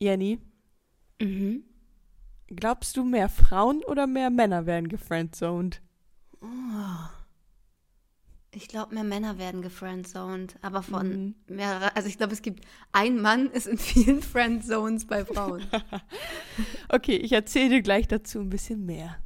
[0.00, 0.38] Jenny,
[1.20, 1.64] Mhm.
[2.46, 5.82] glaubst du, mehr Frauen oder mehr Männer werden gefriendzoned?
[6.40, 6.46] Oh.
[8.52, 11.34] Ich glaube, mehr Männer werden gefriendzoned, aber von Mhm.
[11.48, 11.94] mehrere.
[11.96, 15.66] Also ich glaube, es gibt ein Mann ist in vielen Friendzones bei Frauen.
[16.88, 19.18] Okay, ich erzähle dir gleich dazu ein bisschen mehr.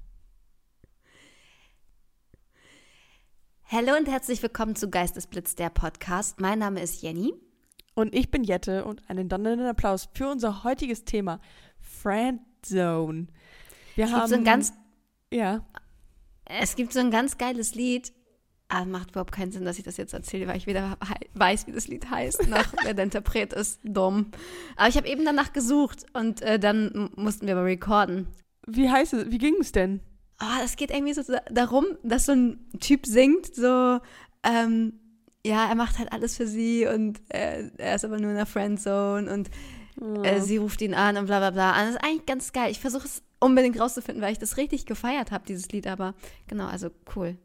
[3.66, 6.41] Hallo und herzlich willkommen zu Geistesblitz, der Podcast.
[6.41, 7.32] Mein Name ist Jenny.
[7.95, 11.41] Und ich bin Jette und einen donnernden Applaus für unser heutiges Thema
[11.80, 13.27] Friendzone.
[13.95, 14.73] Wir Es haben gibt so ein ganz,
[15.33, 15.64] ja,
[16.47, 18.12] es gibt so ein ganz geiles Lied.
[18.69, 21.66] Ah, macht überhaupt keinen Sinn, dass ich das jetzt erzähle, weil ich wieder hei- weiß,
[21.66, 22.48] wie das Lied heißt.
[22.48, 24.30] Nach, wer der Interpret ist, dumm.
[24.77, 28.28] Aber ich habe eben danach gesucht und äh, dann mussten wir aber recorden.
[28.66, 29.30] wie heißt es?
[29.30, 30.00] Wie ging es denn?
[30.41, 34.00] Oh, es geht irgendwie so da- darum, dass so ein Typ singt, so,
[34.42, 34.95] ähm,
[35.45, 38.46] ja, er macht halt alles für sie und äh, er ist aber nur in der
[38.46, 39.50] Friendzone und
[40.24, 41.70] äh, sie ruft ihn an und bla bla bla.
[41.70, 42.70] Und das ist eigentlich ganz geil.
[42.70, 46.14] Ich versuche es unbedingt rauszufinden, weil ich das richtig gefeiert habe, dieses Lied, aber
[46.47, 47.36] genau, also cool.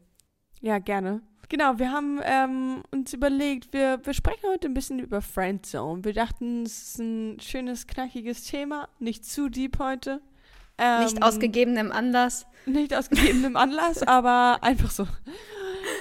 [0.60, 1.22] Ja, gerne.
[1.48, 6.04] Genau, wir haben ähm, uns überlegt, wir, wir sprechen heute ein bisschen über Friendzone.
[6.04, 10.20] Wir dachten, es ist ein schönes, knackiges Thema, nicht zu deep heute.
[10.76, 12.46] Ähm, Nicht aus gegebenem Anlass.
[12.66, 15.08] Nicht aus gegebenem Anlass, aber einfach so.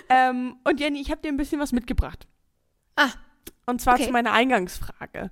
[0.10, 2.28] Ähm, und Jenny, ich habe dir ein bisschen was mitgebracht.
[2.96, 3.10] Ah,
[3.66, 4.06] Und zwar okay.
[4.06, 5.32] zu meiner Eingangsfrage.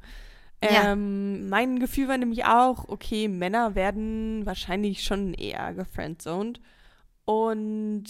[0.63, 0.91] Ja.
[0.93, 6.61] Ähm, Mein Gefühl war nämlich auch, okay, Männer werden wahrscheinlich schon eher gefriendzoned.
[7.25, 8.05] Und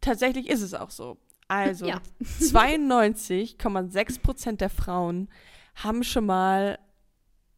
[0.00, 1.18] tatsächlich ist es auch so.
[1.48, 2.00] Also, Ja.
[2.22, 5.28] 92,6% der Frauen
[5.74, 6.78] haben schon mal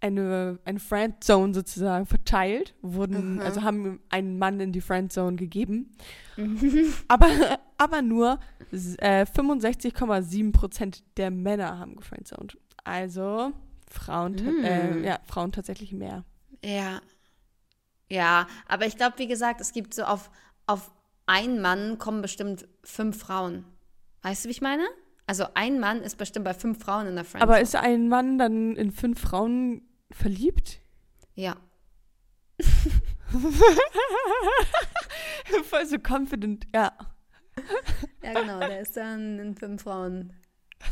[0.00, 3.40] eine, eine Friendzone sozusagen verteilt, wurden, Mhm.
[3.40, 5.96] also haben einen Mann in die Friendzone gegeben.
[7.08, 7.28] aber,
[7.78, 8.38] aber nur
[8.72, 12.58] äh, 65,7% der Männer haben gefriendzoned.
[12.84, 13.52] Also
[13.90, 14.64] Frauen, Mm.
[14.64, 16.24] äh, ja, Frauen tatsächlich mehr.
[16.64, 17.00] Ja.
[18.08, 20.30] Ja, aber ich glaube, wie gesagt, es gibt so auf,
[20.66, 20.90] auf
[21.26, 23.64] einen Mann kommen bestimmt fünf Frauen.
[24.22, 24.84] Weißt du, wie ich meine?
[25.26, 27.50] Also ein Mann ist bestimmt bei fünf Frauen in der Friendzone.
[27.50, 30.80] Aber ist ein Mann dann in fünf Frauen verliebt?
[31.34, 31.56] Ja.
[35.64, 36.92] Voll so confident, ja.
[38.22, 40.32] Ja, genau, der ist dann in fünf Frauen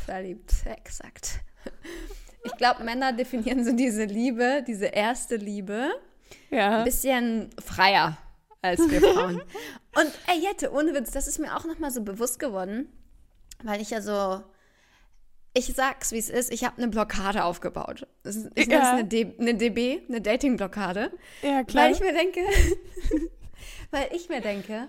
[0.05, 0.53] verliebt.
[0.65, 1.41] Exakt.
[2.45, 5.91] Ich glaube, Männer definieren so diese Liebe, diese erste Liebe,
[6.51, 6.83] ein Ja.
[6.85, 8.17] bisschen freier
[8.63, 9.41] als wir Frauen.
[9.97, 12.89] Und ey, Jette, ohne Witz, das ist mir auch nochmal so bewusst geworden,
[13.63, 14.43] weil ich ja so,
[15.55, 18.07] ich sag's wie es ist, ich habe eine Blockade aufgebaut.
[18.23, 18.93] Das ist, ich nenne es Ja.
[18.95, 21.13] eine, D, eine DB, eine Dating-Blockade.
[21.43, 21.85] Ja, klar.
[21.87, 22.41] Weil ich mir denke,
[23.91, 24.89] weil ich mir denke,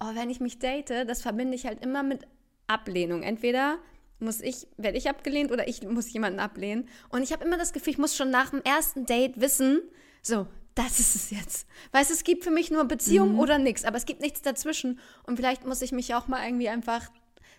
[0.00, 2.26] oh, wenn ich mich date, das verbinde ich halt immer mit
[2.66, 3.22] Ablehnung.
[3.22, 3.78] Entweder
[4.20, 6.88] muss ich, werde ich abgelehnt oder ich muss jemanden ablehnen.
[7.10, 9.82] Und ich habe immer das Gefühl, ich muss schon nach dem ersten Date wissen,
[10.22, 11.68] so, das ist es jetzt.
[11.92, 14.98] Weißt du, es gibt für mich nur Beziehung oder nichts, aber es gibt nichts dazwischen.
[15.24, 17.10] Und vielleicht muss ich mich auch mal irgendwie einfach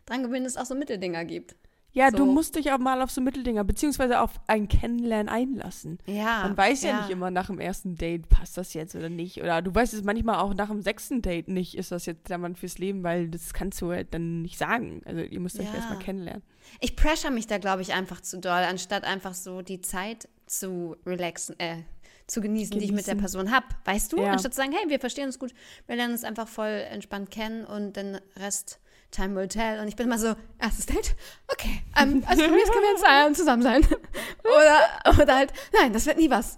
[0.05, 1.55] dran gewöhnen, dass es auch so Mitteldinger gibt.
[1.95, 2.17] Ja, so.
[2.17, 5.97] du musst dich auch mal auf so Mitteldinger, beziehungsweise auf ein Kennenlernen einlassen.
[6.05, 6.43] Ja.
[6.43, 9.41] Man weiß ja, nicht immer nach dem ersten Date, passt das jetzt oder nicht.
[9.41, 12.37] Oder du weißt es manchmal auch nach dem sechsten Date nicht, ist das jetzt der
[12.37, 15.01] Mann fürs Leben, weil das kannst du halt dann nicht sagen.
[15.05, 15.73] Also ihr müsst euch Ja.
[15.73, 16.43] erstmal kennenlernen.
[16.81, 20.95] Ich pressure mich da, glaube ich, einfach zu doll, anstatt einfach so die Zeit zu
[21.05, 21.77] relaxen, äh,
[22.27, 23.39] zu genießen, die ich mit der Genießen.
[23.43, 23.67] Person habe.
[23.85, 24.17] Weißt du?
[24.17, 24.31] Ja.
[24.31, 25.53] Anstatt zu sagen, hey, wir verstehen uns gut,
[25.87, 28.79] wir lernen uns einfach voll entspannt kennen und den Rest
[29.11, 29.79] Time will tell.
[29.79, 31.15] Und ich bin mal so, erstes Date?
[31.47, 31.81] Okay.
[31.99, 33.85] Ähm, also von mir aus können wir jetzt äh, zusammen sein.
[34.43, 36.57] oder, oder halt, nein, das wird nie was.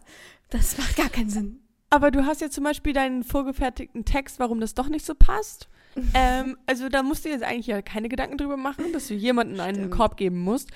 [0.50, 1.62] Das macht gar keinen Sinn.
[1.90, 5.69] Aber du hast ja zum Beispiel deinen vorgefertigten Text, warum das doch nicht so passt.
[6.13, 9.59] ähm, also da musst du jetzt eigentlich ja keine Gedanken drüber machen, dass du jemanden
[9.59, 9.90] einen.
[9.90, 10.69] Korb geben musst.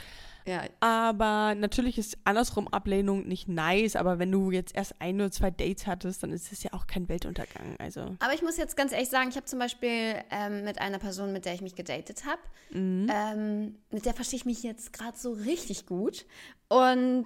[0.46, 5.32] Ja, Aber natürlich ist andersrum Ablehnung nicht nice, aber wenn du jetzt erst ein oder
[5.32, 7.76] zwei Dates hattest, dann ist es ja auch kein Weltuntergang.
[7.80, 8.02] Also.
[8.20, 11.32] Aber ich muss jetzt ganz ehrlich sagen, ich habe zum Beispiel ähm, mit einer Person,
[11.34, 12.42] mit der ich mich gedatet habe,
[12.72, 13.08] Mhm.
[13.14, 16.26] ähm, mit der verstehe ich mich jetzt gerade so richtig gut.
[16.70, 17.26] Und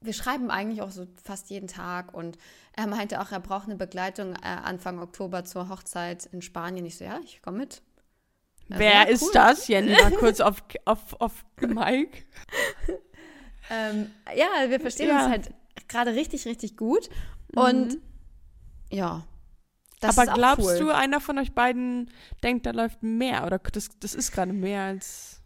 [0.00, 2.14] wir schreiben eigentlich auch so fast jeden Tag.
[2.14, 2.38] Und
[2.76, 6.86] er meinte auch, er braucht eine Begleitung äh, Anfang Oktober zur Hochzeit in Spanien.
[6.86, 7.82] Ich so, ja, ich komme mit.
[8.70, 9.30] Also, Wer ja, ist cool.
[9.32, 9.68] das?
[9.68, 12.24] Jenny mal kurz auf, auf, auf Mike.
[13.70, 15.24] Ähm, ja, wir verstehen Ja.
[15.24, 15.54] uns halt
[15.88, 17.08] gerade richtig, richtig gut.
[17.54, 17.98] Und
[18.90, 19.24] ja,
[20.00, 20.78] das aber glaubst cool.
[20.78, 22.10] du, einer von euch beiden
[22.42, 23.44] denkt, da läuft mehr?
[23.46, 25.42] Oder das, das ist gerade mehr als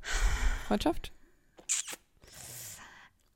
[0.66, 1.12] Freundschaft?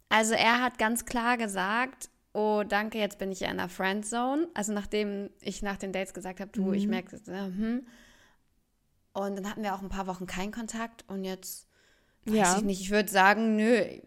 [0.09, 4.49] Also er hat ganz klar gesagt, oh danke, jetzt bin ich ja in der Friendzone.
[4.55, 6.91] Also nachdem ich nach den Dates gesagt habe, du, ich Mhm.
[6.91, 7.87] merke, äh, hm.
[9.17, 11.67] Und dann hatten wir auch ein paar Wochen keinen Kontakt und jetzt
[12.27, 12.57] weiß Ja.
[12.59, 14.03] ich nicht, ich würde sagen, nö, äh,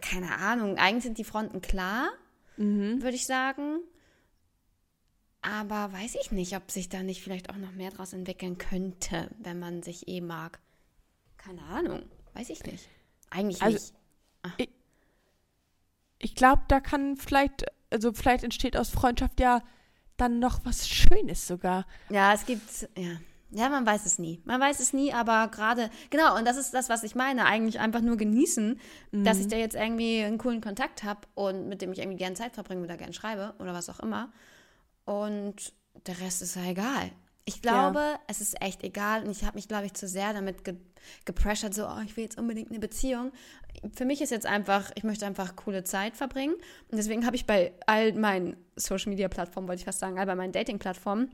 [0.00, 2.08] keine Ahnung, eigentlich sind die Fronten klar.
[2.56, 3.00] Mhm.
[3.02, 3.78] würde ich sagen.
[5.40, 9.30] Aber weiß ich nicht, ob sich da nicht vielleicht auch noch mehr draus entwickeln könnte,
[9.38, 10.58] wenn man sich eh mag.
[11.36, 12.02] Keine Ahnung.
[12.34, 12.88] Weiß ich nicht.
[13.30, 13.92] Eigentlich Also,
[14.58, 14.72] nicht.
[16.18, 19.62] Ich glaube, da kann vielleicht, also vielleicht entsteht aus Freundschaft ja
[20.16, 21.86] dann noch was Schönes sogar.
[22.10, 23.18] Ja, es gibt, ja.
[23.50, 24.42] Ja, man weiß es nie.
[24.44, 27.46] Man weiß es nie, aber gerade, genau, und das ist das, was ich meine.
[27.46, 28.78] Eigentlich einfach nur genießen,
[29.10, 32.36] dass ich da jetzt irgendwie einen coolen Kontakt habe und mit dem ich irgendwie gerne
[32.36, 34.30] Zeit verbringe oder gerne schreibe oder was auch immer.
[35.06, 35.72] Und
[36.06, 37.10] der Rest ist ja egal.
[37.46, 40.64] Ich glaube, es ist echt egal und ich habe mich, glaube ich, zu sehr damit
[40.64, 40.76] ge
[41.24, 43.32] gepressured, so, oh, ich will jetzt unbedingt eine Beziehung.
[43.94, 46.54] Für mich ist jetzt einfach, ich möchte einfach coole Zeit verbringen
[46.90, 50.52] und deswegen habe ich bei all meinen Social-Media-Plattformen, wollte ich fast sagen, all bei meinen
[50.52, 51.30] Dating-Plattformen,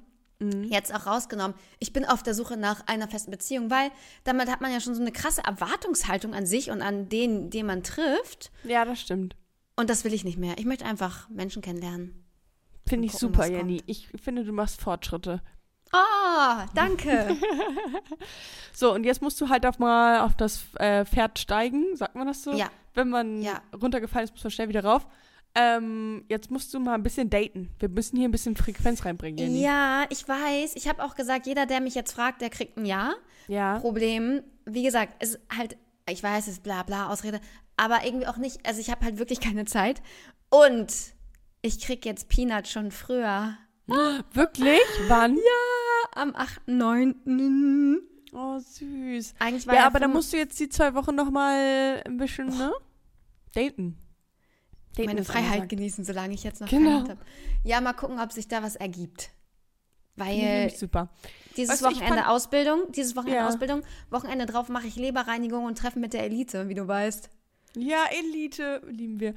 [0.64, 1.56] jetzt auch rausgenommen.
[1.78, 3.90] Ich bin auf der Suche nach einer festen Beziehung, weil
[4.24, 7.66] damit hat man ja schon so eine krasse Erwartungshaltung an sich und an den, den
[7.66, 8.50] man trifft.
[8.64, 9.36] Ja, das stimmt.
[9.76, 10.54] Und das will ich nicht mehr.
[10.58, 12.24] Ich möchte einfach Menschen kennenlernen.
[12.86, 13.78] Finde ich gucken, super, Jenny.
[13.78, 13.90] kommt.
[13.90, 15.40] Ich finde, du machst Fortschritte.
[15.92, 17.36] Ah, danke.
[18.76, 22.26] So, und jetzt musst du halt auch mal auf das äh, Pferd steigen, sagt man
[22.26, 22.52] das so?
[22.54, 22.70] Ja.
[22.94, 23.62] Wenn man Ja.
[23.80, 25.06] runtergefallen ist, muss man schnell wieder rauf.
[25.56, 27.70] Ähm, jetzt musst du mal ein bisschen daten.
[27.78, 29.62] Wir müssen hier ein bisschen Frequenz reinbringen, Jenny.
[29.62, 30.74] ja, ich weiß.
[30.74, 33.14] Ich habe auch gesagt, jeder, der mich jetzt fragt, der kriegt ein Ja.
[33.46, 33.78] Ja.
[33.78, 35.76] Problem, wie gesagt, ist halt,
[36.10, 37.40] ich weiß, es ist bla bla Ausrede,
[37.76, 38.66] aber irgendwie auch nicht.
[38.66, 40.02] Also ich habe halt wirklich keine Zeit.
[40.50, 40.92] Und
[41.62, 43.56] ich krieg jetzt Peanut schon früher.
[44.32, 44.80] Wirklich?
[45.08, 45.36] Wann?
[46.14, 47.98] Am 8.9.
[48.32, 49.34] Oh, süß.
[49.38, 52.16] Eigentlich war Ja, er aber dann musst du jetzt die zwei Wochen noch mal ein
[52.16, 52.72] bisschen, ne?
[53.54, 53.96] Daten.
[54.96, 55.68] Daten meine Freiheit angesagt.
[55.70, 56.98] genießen, solange ich jetzt noch Genau.
[56.98, 57.20] keine habe.
[57.64, 59.30] Ja, mal gucken, ob sich da was ergibt.
[60.16, 61.08] Finde ich Weil super.
[61.56, 63.48] dieses Weißt Wochenende fand- Ausbildung, dieses Wochenende Ja.
[63.48, 67.30] Ausbildung, Wochenende drauf mache ich Leberreinigung und Treffen mit der Elite, wie du weißt.
[67.76, 69.34] Ja, Elite lieben wir.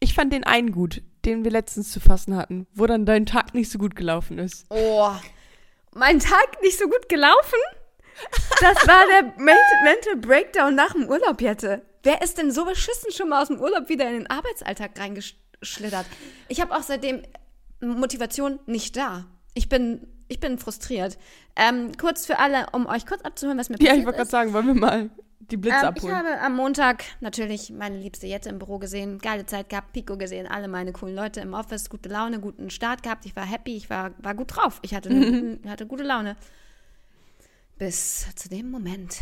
[0.00, 3.54] Ich fand den einen gut, den wir letztens zu fassen hatten, wo dann dein Tag
[3.54, 4.66] nicht so gut gelaufen ist.
[4.70, 5.12] Oh,
[5.94, 7.58] mein Tag nicht so gut gelaufen?
[8.60, 11.82] Das war der Mental, Mental Breakdown nach dem Urlaub, Jette.
[12.04, 16.06] Wer ist denn so beschissen schon mal aus dem Urlaub wieder in den Arbeitsalltag reingeschlittert?
[16.48, 17.22] Ich habe auch seitdem
[17.80, 19.24] Motivation nicht da.
[19.54, 21.18] Ich bin, ich bin frustriert.
[21.56, 24.26] Ähm, kurz für alle, um euch kurz abzuhören, was mir Ja, passiert ich wollte gerade
[24.26, 24.30] ist.
[24.30, 25.10] sagen, wollen wir mal
[25.40, 26.16] die Blitze Ähm, ich abholen.
[26.16, 30.46] habe am Montag natürlich meine liebste Jette im Büro gesehen, geile Zeit gehabt, Pico gesehen,
[30.46, 33.26] alle meine coolen Leute im Office, gute Laune, guten Start gehabt.
[33.26, 34.78] Ich war happy, ich war, war gut drauf.
[34.82, 36.36] Ich hatte, eine, hatte gute Laune.
[37.76, 39.16] Bis zu dem Moment,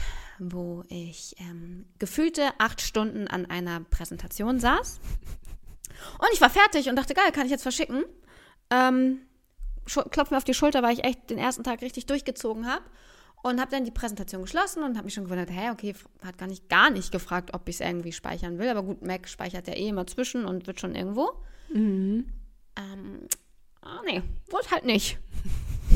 [0.51, 5.01] wo ich ähm, gefühlte acht Stunden an einer Präsentation saß.
[6.19, 8.05] Und ich war fertig und dachte, geil, kann ich jetzt verschicken.
[8.71, 9.21] Ähm,
[9.85, 12.85] Klopf mir auf die Schulter, weil ich echt den ersten Tag richtig durchgezogen habe.
[13.45, 15.95] Und habe dann die Präsentation geschlossen und habe mich schon gewundert, hä, okay,
[16.25, 18.69] hat gar nicht, gar nicht gefragt, ob ich es irgendwie speichern will.
[18.69, 21.33] Aber gut, Mac speichert ja eh immer zwischen und wird schon irgendwo.
[21.73, 22.33] Mhm.
[22.77, 23.27] Ähm,
[23.81, 25.19] ah, nee, wurde halt nicht.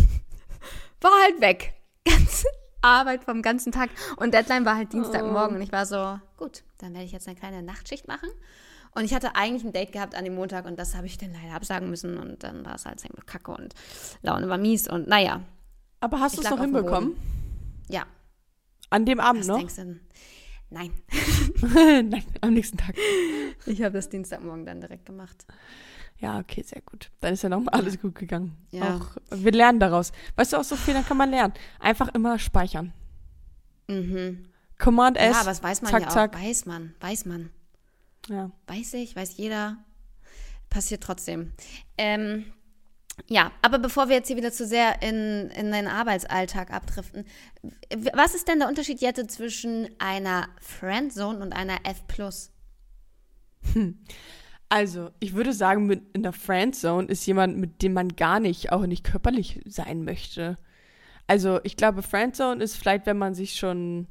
[1.00, 1.74] War halt weg.
[2.04, 2.48] Ganze
[2.82, 3.90] Arbeit vom ganzen Tag.
[4.16, 5.56] Und Deadline war halt Dienstagmorgen.
[5.56, 8.28] Und ich war so, gut, dann werde ich jetzt eine kleine Nachtschicht machen.
[8.94, 11.32] Und ich hatte eigentlich ein Date gehabt an dem Montag und das habe ich dann
[11.32, 12.16] leider absagen müssen.
[12.16, 13.74] Und dann war es halt ziemlich kacke und
[14.22, 14.88] Laune war mies.
[14.88, 15.42] Und naja,
[16.00, 17.14] Aber hast du es noch hinbekommen?
[17.88, 18.04] ja,
[18.88, 19.58] An dem Abend was noch?
[20.68, 20.90] Nein,
[21.62, 22.94] Nein, am nächsten Tag.
[23.66, 25.46] ich habe das Dienstagmorgen dann direkt gemacht.
[26.18, 27.10] Ja, okay, sehr gut.
[27.20, 28.56] Dann ist ja nochmal alles gut gegangen.
[28.70, 28.96] Ja.
[28.96, 30.12] Auch, wir lernen daraus.
[30.34, 31.52] Weißt du, aus so Fehlern kann man lernen.
[31.78, 32.92] Einfach immer speichern.
[33.86, 34.46] Mhm.
[34.78, 35.36] Command S.
[35.36, 36.12] Ja, das weiß man zack, ja auch.
[36.12, 36.34] zack.
[36.34, 37.50] Weiß man, weiß man.
[38.28, 38.50] Ja.
[38.66, 39.76] Weiß ich, weiß jeder.
[40.70, 41.52] Passiert trotzdem.
[41.96, 42.46] Ähm,
[43.28, 47.24] ja, aber bevor wir jetzt hier wieder zu sehr in, in den Arbeitsalltag abdriften,
[48.12, 52.02] was ist denn der Unterschied, Jette, zwischen einer Friendzone und einer F+.
[54.68, 58.72] Also, ich würde sagen, mit in der Friendzone ist jemand, mit dem man gar nicht,
[58.72, 60.58] auch nicht körperlich sein möchte.
[61.28, 64.08] Also, ich glaube, Friendzone ist vielleicht, wenn man sich schon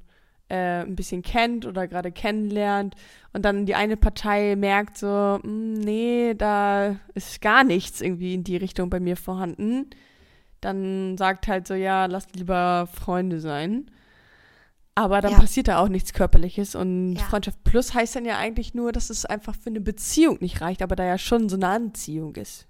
[0.49, 2.95] äh, ein bisschen kennt oder gerade kennenlernt
[3.33, 8.43] und dann die eine Partei merkt so, "Mm, nee, da ist gar nichts irgendwie in
[8.43, 9.89] die Richtung bei mir vorhanden.
[10.61, 13.91] Dann sagt halt so, ja, lasst lieber Freunde sein.
[14.95, 15.39] Aber dann Ja.
[15.39, 16.73] passiert da auch nichts Körperliches.
[16.75, 17.23] Und Ja.
[17.23, 20.81] Freundschaft Plus heißt dann ja eigentlich nur, dass es einfach für eine Beziehung nicht reicht,
[20.81, 22.67] aber da ja schon so eine Anziehung ist.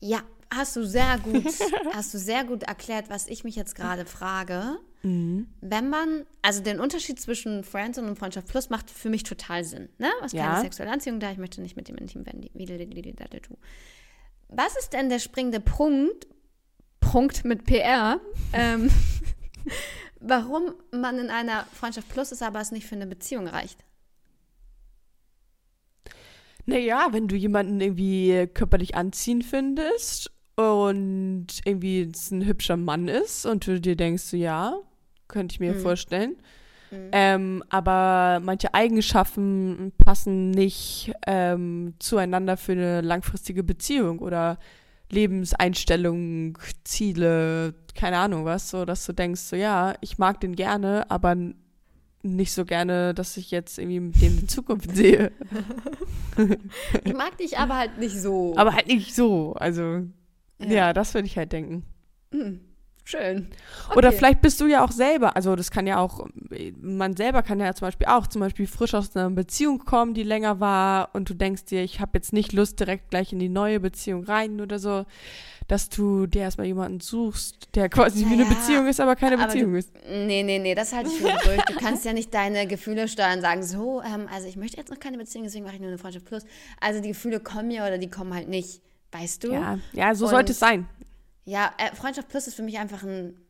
[0.00, 0.20] Ja,
[0.52, 1.44] hast du sehr gut,
[1.92, 4.78] hast du sehr gut erklärt, was ich mich jetzt gerade frage.
[5.02, 5.46] Mhm.
[5.60, 9.88] Wenn man, also den Unterschied zwischen Friendzone und Freundschaft Plus macht für mich total Sinn.
[9.98, 10.10] Ne?
[10.20, 10.46] Was Ja.
[10.46, 12.48] keine sexuelle Anziehung da, ich möchte nicht mit dem intim werden.
[14.48, 16.26] Was ist denn der springende Punkt,
[17.00, 18.20] Punkt mit PR,
[18.52, 18.90] ähm,
[20.20, 23.84] warum man in einer Freundschaft Plus ist, aber es nicht für eine Beziehung reicht?
[26.64, 33.44] Naja, wenn du jemanden irgendwie körperlich anziehen findest und irgendwie es ein hübscher Mann ist
[33.46, 34.74] und du dir denkst, so, ja,
[35.28, 35.80] könnte ich mir Mhm.
[35.80, 36.36] vorstellen.
[36.90, 37.08] Mhm.
[37.12, 44.58] Ähm, aber manche Eigenschaften passen nicht ähm, zueinander für eine langfristige Beziehung oder
[45.10, 51.10] Lebenseinstellung, Ziele, keine Ahnung was, so dass du denkst, so ja, ich mag den gerne,
[51.10, 51.36] aber
[52.22, 55.32] nicht so gerne, dass ich jetzt irgendwie mit dem in Zukunft sehe.
[57.04, 58.52] Ich mag dich aber halt nicht so.
[58.58, 59.54] Aber halt nicht so.
[59.54, 60.02] Also,
[60.58, 61.84] ja, das würde ich halt denken.
[62.32, 62.60] Hm,
[63.04, 63.48] schön.
[63.94, 64.16] Oder Okay.
[64.18, 66.26] vielleicht bist du ja auch selber, also das kann ja auch,
[66.80, 70.22] man selber kann ja zum Beispiel auch zum Beispiel frisch aus einer Beziehung kommen, die
[70.24, 73.48] länger war und du denkst dir, ich habe jetzt nicht Lust, direkt gleich in die
[73.48, 75.04] neue Beziehung rein oder so,
[75.68, 79.36] dass du dir erstmal jemanden suchst, der quasi wie eine Naja, Beziehung ist, aber keine
[79.36, 79.90] aber Beziehung du- ist.
[80.08, 81.64] Nee, nee, nee, das halte ich für durch.
[81.66, 84.90] Du kannst ja nicht deine Gefühle steuern und sagen, so, ähm, also ich möchte jetzt
[84.90, 86.44] noch keine Beziehung, deswegen mache ich nur eine Freundschaft plus.
[86.80, 88.80] Also die Gefühle kommen ja oder die kommen halt nicht.
[89.12, 89.52] Weißt du?
[89.52, 90.88] Ja, ja, so Und- sollte es sein.
[91.44, 93.40] Ja, äh, Freundschaft Plus ist für mich einfach ein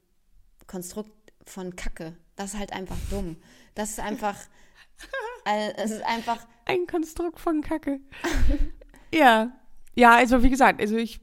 [0.66, 1.10] Konstrukt
[1.46, 2.14] von Kacke.
[2.36, 3.36] Das ist halt einfach dumm.
[3.74, 4.36] Das ist einfach,
[5.46, 8.00] äh, es ist einfach, Ein Konstrukt von Kacke.
[9.14, 9.50] ja.
[9.94, 11.20] Ja, also wie gesagt, also ich,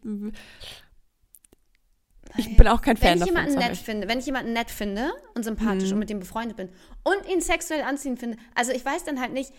[2.37, 3.27] ich bin auch kein wenn Fan ich davon.
[3.35, 3.65] jemanden sorry.
[3.67, 5.93] nett finde, wenn ich jemanden nett finde und sympathisch Mhm.
[5.93, 6.69] und mit dem befreundet bin
[7.03, 9.53] und ihn sexuell anziehend finde, also ich weiß dann halt nicht,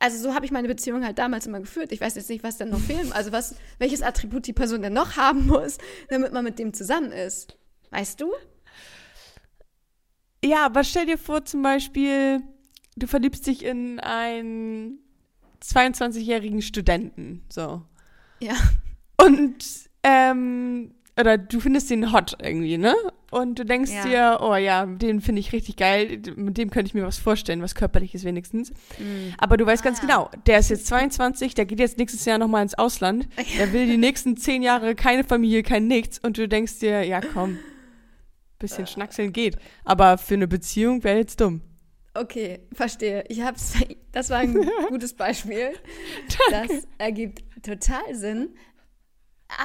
[0.00, 1.92] also so habe ich meine Beziehung halt damals immer geführt.
[1.92, 4.94] Ich weiß jetzt nicht, was denn noch fehlen, also was, welches Attribut die Person denn
[4.94, 5.78] noch haben muss,
[6.08, 7.56] damit man mit dem zusammen ist.
[7.90, 8.32] Weißt du?
[10.42, 12.40] Ja, aber stell dir vor, zum Beispiel,
[12.96, 15.00] du verliebst dich in einen
[15.62, 17.82] 22-jährigen Studenten, so.
[18.40, 18.54] Ja.
[19.18, 19.62] Und,
[20.02, 22.94] ähm, oder du findest den hot irgendwie, ne?
[23.30, 24.04] Und du denkst Ja.
[24.04, 27.62] dir, oh ja, den finde ich richtig geil, mit dem könnte ich mir was vorstellen,
[27.62, 28.72] was körperliches wenigstens.
[29.38, 30.06] Aber du weißt Ah, ganz ja.
[30.06, 33.86] genau, der ist jetzt 22, der geht jetzt nächstes Jahr nochmal ins Ausland, der will
[33.86, 37.58] die nächsten zehn Jahre keine Familie, kein nichts und du denkst dir, ja komm,
[38.58, 39.56] bisschen schnackseln geht.
[39.84, 41.60] Aber für eine Beziehung wäre jetzt dumm.
[42.14, 43.24] Okay, verstehe.
[43.28, 43.74] Ich hab's,
[44.12, 44.54] das war ein
[44.88, 45.70] gutes Beispiel.
[46.50, 48.48] Das ergibt total Sinn.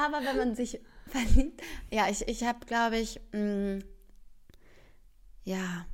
[0.06, 3.80] Aber wenn man sich verliebt, ja, ich, ich habe, glaube ich, mh,
[5.44, 5.86] ja,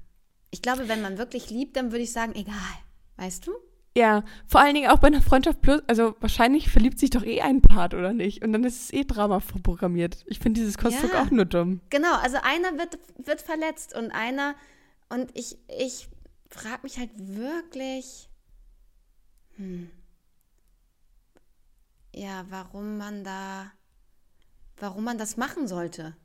[0.50, 2.56] ich glaube, wenn man wirklich liebt, dann würde ich sagen, egal,
[3.18, 3.52] weißt du?
[3.98, 7.42] Ja, vor allen Dingen auch bei einer Freundschaft plus, also wahrscheinlich verliebt sich doch eh
[7.42, 8.42] ein Part, oder nicht?
[8.44, 10.24] Und dann ist es eh Drama vorprogrammiert.
[10.28, 11.22] Ich finde dieses Konstrukt Ja.
[11.24, 11.82] auch nur dumm.
[11.90, 14.56] Genau, also einer wird, wird verletzt und einer,
[15.10, 16.08] und ich, ich
[16.50, 18.30] frage mich halt wirklich,
[19.58, 19.90] hm,
[22.14, 23.72] ja, warum man da,
[24.82, 26.16] warum man das machen sollte.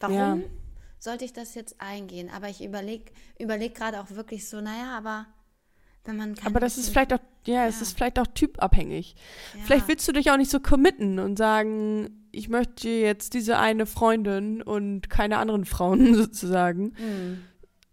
[0.00, 0.38] Warum Ja.
[0.98, 2.30] sollte ich das jetzt eingehen?
[2.34, 5.26] Aber ich überlege überleg gerade auch wirklich so, naja, aber
[6.04, 7.82] wenn man Aber das ist vielleicht auch, ja, es Ja.
[7.82, 9.14] ist vielleicht auch typabhängig.
[9.54, 9.60] ja.
[9.64, 13.86] Vielleicht willst du dich auch nicht so committen und sagen, ich möchte jetzt diese eine
[13.86, 17.44] Freundin und keine anderen Frauen sozusagen Hm.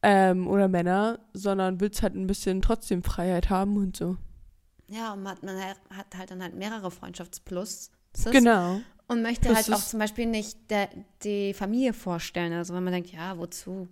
[0.02, 4.18] ähm, oder Männer, sondern willst halt ein bisschen trotzdem Freiheit haben und so.
[4.88, 5.58] Ja, und man hat, man
[5.98, 7.92] hat halt dann halt mehrere Freundschaftsplus.
[8.32, 8.82] Genau.
[9.12, 10.88] Und möchte Das halt auch zum Beispiel nicht der,
[11.24, 12.54] die Familie vorstellen.
[12.54, 13.90] Also wenn man denkt, ja, wozu?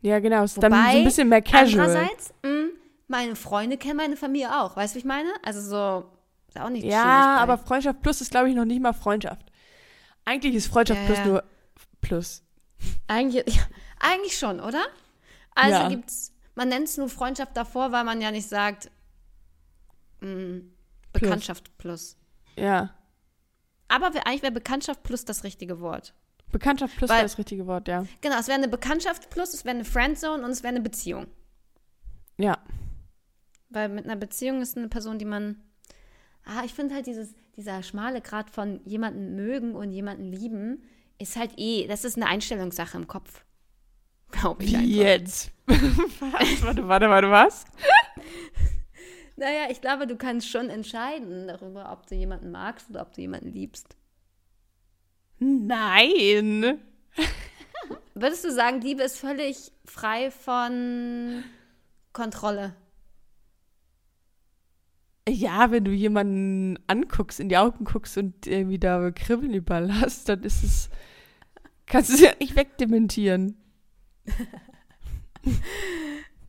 [0.00, 0.42] Ja, genau.
[0.44, 1.84] Ist dann Wobei, so ein bisschen mehr casual.
[1.84, 2.68] Andererseits, mh,
[3.06, 4.74] meine Freunde kennen meine Familie auch.
[4.74, 5.28] Weißt du, wie ich meine?
[5.42, 6.06] Also so,
[6.48, 9.52] ist auch nicht Ja, aber Freundschaft plus ist, glaube ich, noch nicht mal Freundschaft.
[10.24, 11.26] Eigentlich ist Freundschaft Ja, plus ja.
[11.26, 11.44] nur
[12.00, 12.42] plus.
[13.06, 13.62] Eigentlich, ja,
[14.00, 14.82] eigentlich schon, oder?
[15.54, 15.88] Also Ja.
[15.90, 18.90] gibt's, man nennt es nur Freundschaft davor, weil man ja nicht sagt,
[20.20, 20.60] mh,
[21.12, 21.20] Plus.
[21.22, 22.16] Bekanntschaft plus.
[22.56, 22.94] Ja.
[23.88, 26.14] Aber wär, eigentlich wäre Bekanntschaft plus das richtige Wort.
[26.50, 28.06] Bekanntschaft plus Weil- wäre das richtige Wort, ja.
[28.20, 31.26] Genau, es wäre eine Bekanntschaft plus, es wäre eine Friendzone und es wäre eine Beziehung.
[32.38, 32.58] Ja.
[33.70, 35.60] Weil mit einer Beziehung ist eine Person, die man.
[36.44, 40.82] Ah, ich finde halt dieses, dieser schmale Grad von jemanden mögen und jemanden lieben,
[41.18, 43.44] ist halt eh, das ist eine Einstellungssache im Kopf.
[44.30, 44.88] Glaube ich Wie einfach.
[44.90, 45.52] jetzt?
[45.66, 46.62] was?
[46.62, 47.64] Warte, warte, warte, was?
[49.36, 53.20] Naja, ich glaube, du kannst schon entscheiden darüber, ob du jemanden magst oder ob du
[53.20, 53.96] jemanden liebst.
[55.38, 56.78] Nein.
[58.14, 61.42] Würdest du sagen, Liebe ist völlig frei von
[62.12, 62.76] Kontrolle?
[65.28, 70.28] Ja, wenn du jemanden anguckst, in die Augen guckst und irgendwie da Kribbeln überall hast,
[70.28, 70.90] dann ist es.
[71.86, 73.56] Kannst du es ja nicht wegdementieren.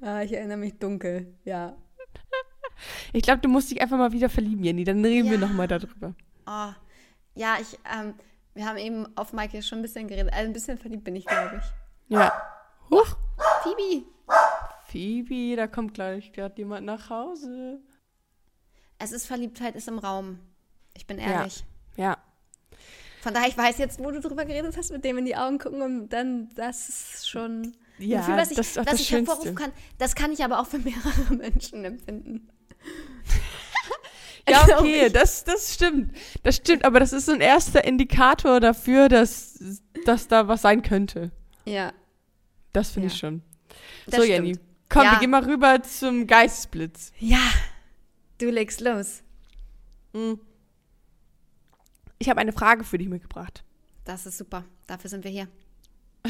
[0.01, 1.75] Ah, ich erinnere mich dunkel, ja.
[3.13, 4.83] Ich glaube, du musst dich einfach mal wieder verlieben, Jenny.
[4.83, 5.47] Dann reden wir Ja.
[5.47, 6.13] nochmal darüber.
[6.47, 6.71] Oh,
[7.35, 8.13] ja, ich, ähm,
[8.53, 10.31] wir haben eben auf Mike schon ein bisschen geredet.
[10.33, 12.13] Also ein bisschen verliebt bin ich, glaube ich.
[12.13, 12.31] Ja.
[12.89, 13.17] Huch.
[13.63, 14.05] Phoebe,
[14.85, 17.79] Phoebe, da kommt gleich gerade jemand nach Hause.
[18.99, 20.39] es ist Verliebtheit ist im Raum.
[20.93, 21.65] Ich bin ehrlich.
[21.97, 22.17] Ja.
[23.21, 25.57] Von daher, ich weiß jetzt, wo du drüber geredet hast, mit dem in die Augen
[25.57, 29.71] gucken und dann, das ist schon Ja, Gefühl, was ich, das das ich hervorrufen kann.
[29.97, 32.47] Das kann ich aber auch für mehrere Menschen empfinden.
[34.47, 36.15] Ja, okay, das, das stimmt.
[36.43, 39.57] Das stimmt, aber das ist so ein erster Indikator dafür, dass,
[40.05, 41.31] dass da was sein könnte.
[41.65, 41.93] Ja,
[42.71, 43.13] Das finde Ja.
[43.13, 43.41] ich schon.
[44.05, 44.45] das so, stimmt.
[44.47, 44.59] Jenny.
[44.87, 45.13] Komm, Ja.
[45.13, 47.11] wir gehen mal rüber zum Geistesblitz.
[47.17, 47.41] Ja,
[48.37, 49.23] du legst los.
[50.13, 50.39] Hm.
[52.19, 53.63] Ich habe eine Frage für dich mitgebracht.
[54.03, 54.63] Das ist super.
[54.85, 55.47] Dafür sind wir hier.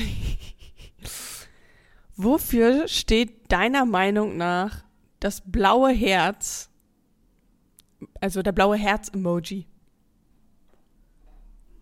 [2.15, 4.83] Wofür steht deiner Meinung nach
[5.19, 6.69] das blaue Herz,
[8.21, 9.67] also der blaue Herz-Emoji?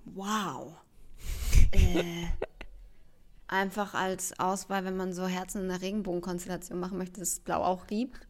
[0.06, 0.76] Wow.
[1.72, 2.28] äh,
[3.48, 7.64] einfach als Auswahl, wenn man so Herzen in der Regenbogenkonstellation machen möchte, dass es blau
[7.64, 8.28] auch gibt.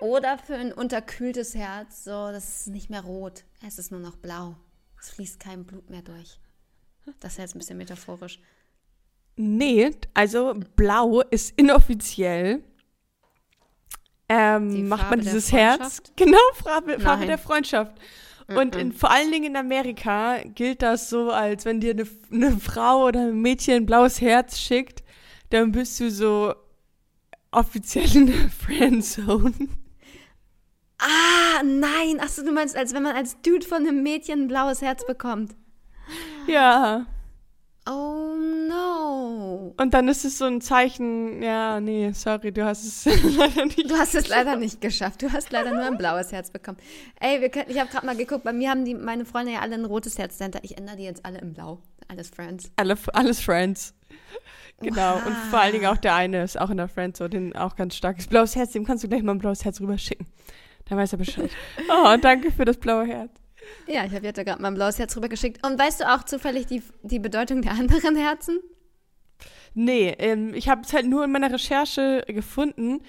[0.00, 3.44] Oder für ein unterkühltes Herz, so, das ist nicht mehr rot.
[3.66, 4.56] Es ist nur noch blau.
[5.00, 6.40] Es fließt kein Blut mehr durch.
[7.20, 8.40] Das ist jetzt ein bisschen metaphorisch.
[9.36, 12.62] Nee, also blau ist inoffiziell.
[14.28, 16.02] Ähm, macht man dieses Herz.
[16.16, 17.92] Genau, Farbe, Farbe der Freundschaft.
[18.46, 22.58] Und in, vor allen Dingen in Amerika gilt das so, als wenn dir eine, eine
[22.58, 25.02] Frau oder ein Mädchen ein blaues Herz schickt,
[25.50, 26.54] dann bist du so
[27.50, 29.54] offiziell in der Friendzone.
[30.98, 32.20] Ah, nein.
[32.20, 35.54] Achso, du meinst, als wenn man als Dude von einem Mädchen ein blaues Herz bekommt.
[36.46, 37.06] Ja.
[37.86, 38.34] Oh
[38.68, 39.74] no.
[39.76, 43.04] Und dann ist es so ein Zeichen, ja, nee, sorry, du hast es
[43.36, 43.90] leider nicht.
[43.90, 45.20] Du hast es leider nicht geschafft.
[45.22, 46.78] Du hast leider nur ein blaues Herz bekommen.
[47.20, 49.60] Ey, wir können, ich habe gerade mal geguckt, bei mir haben die, meine Freunde ja
[49.60, 50.60] alle ein rotes Herz dahinter.
[50.62, 51.78] Ich ändere die jetzt alle in blau.
[52.08, 52.70] Alles Friends.
[52.76, 53.94] Alle, alles Friends.
[54.80, 55.16] Genau.
[55.16, 55.92] Und vor allen Dingen Wow.
[55.94, 58.72] auch der eine ist auch in der Friendzone, den auch ganz starkes blaues Herz.
[58.72, 60.26] Dem kannst du gleich mal ein blaues Herz rüberschicken.
[60.88, 61.50] Dann weiß er Bescheid.
[61.90, 63.30] Oh, danke für das blaue Herz.
[63.86, 65.66] Ja, ich habe jetzt gerade mal ein blaues Herz rübergeschickt.
[65.66, 68.58] Und weißt du auch zufällig die, die Bedeutung der anderen Herzen?
[69.74, 73.00] Nee, ähm, ich habe es halt nur in meiner Recherche gefunden.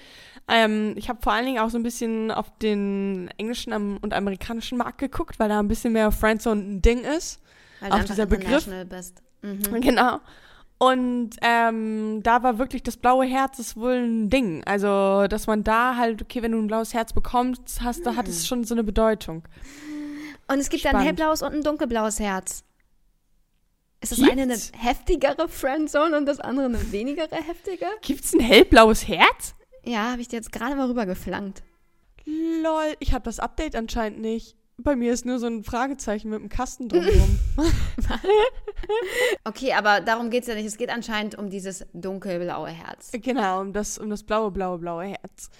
[0.48, 4.78] Ähm, ich habe vor allen Dingen auch so ein bisschen auf den englischen und amerikanischen
[4.78, 7.40] Markt geguckt, weil da ein bisschen mehr Friendzone ein Ding ist.
[7.80, 8.68] Weil Auch dieser Begriff.
[8.88, 9.22] bist.
[9.42, 9.80] Mhm.
[9.80, 10.18] Genau.
[10.78, 14.62] Und ähm, da war wirklich das blaue Herz ist wohl ein Ding.
[14.64, 18.26] Also, dass man da halt, okay, wenn du ein blaues Herz bekommst, hast, da hat
[18.26, 19.44] es schon so eine Bedeutung.
[20.48, 21.06] Und es gibt ein Spannend.
[21.06, 22.62] hellblaues und ein dunkelblaues Herz.
[24.00, 24.72] Ist das eine eine Gibt's?
[24.78, 27.86] heftigere Friendzone und das andere eine weniger heftige?
[28.02, 29.54] Gibt's ein hellblaues Herz?
[29.84, 31.62] Ja, habe ich dir jetzt gerade mal rübergeflankt.
[32.24, 34.56] Lol, ich habe das Update anscheinend nicht.
[34.78, 37.38] Bei mir ist nur so ein Fragezeichen mit einem Kasten drumherum.
[39.44, 40.66] Okay, aber darum geht es ja nicht.
[40.66, 43.10] Es geht anscheinend um dieses dunkelblaue Herz.
[43.12, 45.50] genau, um das, um das blaue, blaue, blaue Herz.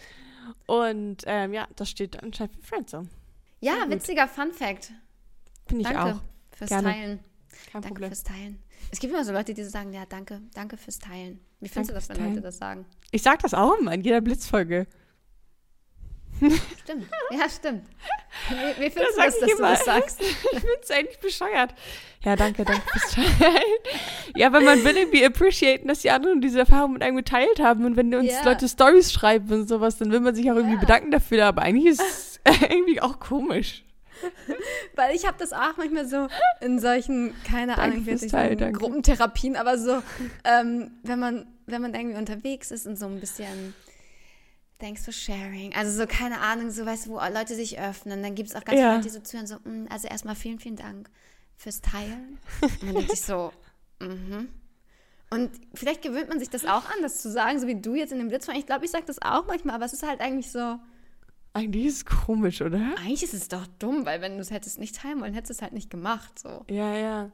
[0.67, 3.09] Und ähm, ja, das steht anscheinend für Friendzone.
[3.67, 3.91] Ja, gut.
[3.91, 4.93] witziger Fun Fact.
[5.67, 6.21] Finde ich Danke auch.
[6.57, 6.89] fürs Gerne.
[6.93, 7.19] Teilen.
[7.19, 8.11] Kein Danke Problem.
[8.11, 8.63] fürs Teilen.
[8.93, 11.41] Es gibt immer so Leute, die so sagen, ja, danke, danke fürs Teilen.
[11.61, 12.87] Wie findest Danke du das, wenn Leute das sagen?
[13.11, 14.87] Ich sag das auch immer in jeder Blitzfolge.
[16.83, 17.07] Stimmt.
[17.31, 17.83] Ja, stimmt.
[18.51, 19.71] Wie, wie Das findest du sag das, ich dass du immer.
[19.71, 20.21] das sagst?
[20.53, 21.75] Ich find's eigentlich bescheuert.
[22.23, 23.63] Ja, danke, danke fürs Teilen.
[24.37, 27.87] Ja, weil man will irgendwie appreciaten, dass die anderen diese Erfahrung mit einem geteilt haben.
[27.87, 28.45] Und wenn uns Ja.
[28.45, 30.81] Leute Stories schreiben und sowas, dann will man sich auch irgendwie Ja.
[30.81, 31.47] bedanken dafür.
[31.47, 32.36] Aber eigentlich ist es
[32.71, 33.85] irgendwie auch komisch.
[34.95, 36.29] Weil ich habe das auch manchmal so
[36.63, 38.79] in solchen, keine Ahnung, ich will nicht sagen, danke.
[38.79, 40.03] Gruppentherapien, aber so,
[40.45, 43.75] ähm, wenn man, wenn man irgendwie unterwegs ist und so ein bisschen
[44.79, 45.75] Thanks for sharing.
[45.75, 48.23] Also so, keine Ahnung, so weißt du, wo Leute sich öffnen.
[48.23, 48.91] Dann gibt es auch ganz Ja.
[48.93, 51.09] viele die so zuhören, so, "Mm, also erstmal vielen, vielen Dank
[51.57, 52.39] fürs Teilen.
[52.61, 53.53] Und dann denke ich so,
[54.01, 54.49] mhm.
[55.31, 58.13] Und vielleicht gewöhnt man sich das auch an, das zu sagen, so wie du jetzt
[58.13, 58.57] in dem Blitzfall.
[58.59, 60.79] Ich glaube, ich sage das auch manchmal, aber es ist halt eigentlich so,
[61.57, 62.95] Eigentlich ist es komisch, oder?
[62.99, 65.55] eigentlich ist es doch dumm, weil wenn du es hättest nicht teilen wollen, hättest du
[65.55, 66.67] es halt nicht gemacht, so.
[66.69, 67.31] Ja, ja.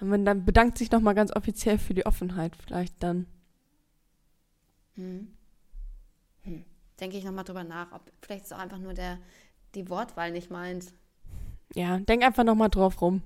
[0.00, 3.26] Und man dann bedankt sich nochmal ganz offiziell für die Offenheit vielleicht dann.
[4.94, 5.26] Hm.
[6.42, 6.64] Hm.
[7.00, 9.18] Denke ich nochmal drüber nach, ob vielleicht ist auch einfach nur der,
[9.74, 10.94] die Wortwahl nicht meins.
[11.74, 13.20] Ja, denk einfach nochmal drauf rum.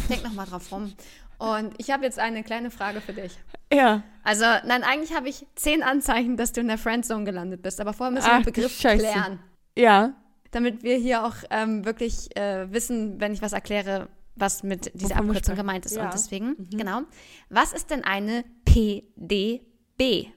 [0.00, 0.92] Ich denke nochmal drauf rum.
[1.38, 3.38] Und ich habe jetzt eine kleine Frage für dich.
[3.72, 4.02] Ja.
[4.24, 7.80] Also, nein, eigentlich habe ich zehn Anzeichen, dass du in der Friendzone gelandet bist.
[7.80, 9.38] Aber vorher müssen wir Ach, den Begriff klären.
[9.78, 10.14] Ja.
[10.50, 15.16] Damit wir hier auch ähm, wirklich äh, wissen, wenn ich was erkläre, was mit dieser
[15.16, 15.96] Wovon Abkürzung gemeint ist.
[15.96, 16.04] Ja.
[16.04, 17.02] Und deswegen, genau.
[17.48, 20.32] Was ist denn eine PDB?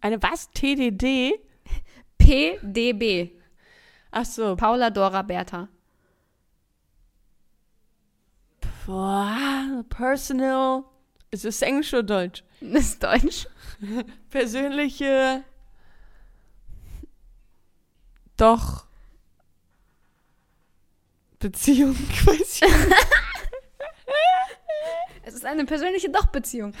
[0.00, 0.50] Eine was?
[0.50, 1.32] TDD?
[2.18, 3.32] PDB.
[4.10, 4.56] Ach so.
[4.56, 5.68] Paula Dora Bertha.
[8.86, 10.84] Boah, personal.
[11.30, 12.44] Ist es Englisch oder Deutsch?
[12.60, 13.46] Das ist Deutsch.
[14.30, 15.42] Persönliche.
[18.36, 18.84] Doch.
[21.38, 21.94] Beziehung
[22.24, 22.64] quasi.
[25.26, 26.72] Es ist eine persönliche Doch-Beziehung.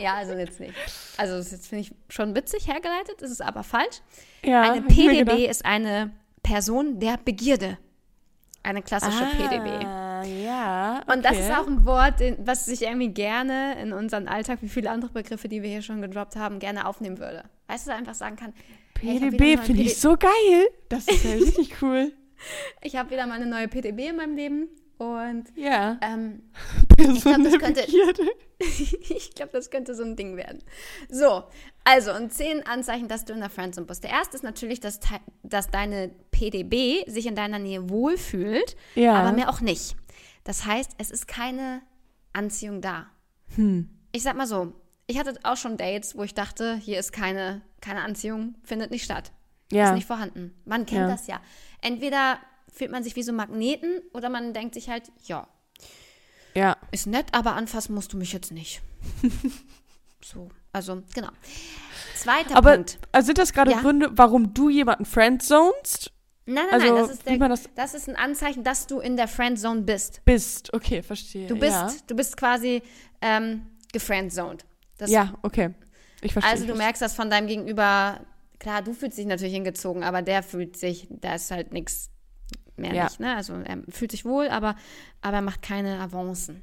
[0.00, 0.74] Ja, also jetzt nicht.
[1.16, 4.00] Also das jetzt finde ich schon witzig hergeleitet, ist es aber falsch.
[4.44, 6.10] Ja, eine ich PDB ist eine
[6.42, 7.78] Person der Begierde.
[8.62, 9.84] Eine klassische PDB.
[9.84, 11.02] Ah, ja.
[11.06, 11.40] Und das okay.
[11.42, 15.48] ist auch ein Wort, was sich irgendwie gerne in unseren Alltag, wie viele andere Begriffe,
[15.48, 17.44] die wir hier schon gedroppt haben, gerne aufnehmen würde.
[17.68, 18.52] Weißt du, einfach sagen kann,
[19.02, 20.68] ich PDB finde ich so geil.
[20.88, 22.12] Das ist ja richtig cool.
[22.82, 25.98] ich habe wieder mal eine neue PDB in meinem Leben und Ja.
[26.02, 26.42] ähm,
[26.96, 27.86] Person das der könnte-
[28.58, 30.62] ich glaube, das könnte so ein Ding werden.
[31.10, 31.44] So,
[31.84, 34.02] also und zehn Anzeichen, dass du in der Friendzone bist.
[34.02, 34.98] Der erste ist natürlich, dass,
[35.42, 39.14] dass deine PDB sich in deiner Nähe wohlfühlt, Ja.
[39.14, 39.96] aber mehr auch nicht.
[40.44, 41.82] Das heißt, es ist keine
[42.32, 43.06] Anziehung da.
[43.56, 43.90] Hm.
[44.12, 44.72] Ich sag mal so,
[45.06, 49.04] ich hatte auch schon Dates, wo ich dachte, hier ist keine, keine Anziehung, findet nicht
[49.04, 49.32] statt.
[49.72, 49.88] Ja.
[49.90, 50.54] Ist nicht vorhanden.
[50.64, 51.08] Man kennt Ja.
[51.08, 51.40] das ja.
[51.80, 52.38] Entweder
[52.72, 55.48] fühlt man sich wie so Magneten oder man denkt sich halt, ja,
[56.54, 56.76] Ja.
[56.90, 58.80] ist nett, aber anfassen musst du mich jetzt nicht.
[60.22, 61.28] so, also, genau.
[62.16, 62.98] Zweiter Aber Punkt.
[63.12, 63.80] also sind das gerade Ja.
[63.80, 66.12] Gründe, warum du jemanden friendzonest
[66.48, 69.16] Nein, nein, also, nein, das ist, der, das- das ist ein Anzeichen, dass du in
[69.16, 70.24] der Friendzone bist.
[70.24, 70.72] bist?
[70.72, 71.48] Okay, verstehe.
[71.48, 72.82] Du bist, Ja, du bist quasi
[73.20, 74.64] ähm, gefriendzoned.
[74.98, 75.74] Das, ja okay.
[76.22, 76.50] Ich verstehe.
[76.52, 78.20] Also du merkst das von deinem Gegenüber,
[78.58, 82.10] klar, du fühlst dich natürlich hingezogen, aber der fühlt sich, da ist halt nichts
[82.76, 83.04] mehr Ja.
[83.04, 83.36] nicht, ne?
[83.36, 84.76] Also er fühlt sich wohl, aber,
[85.20, 86.62] aber er macht keine Avancen.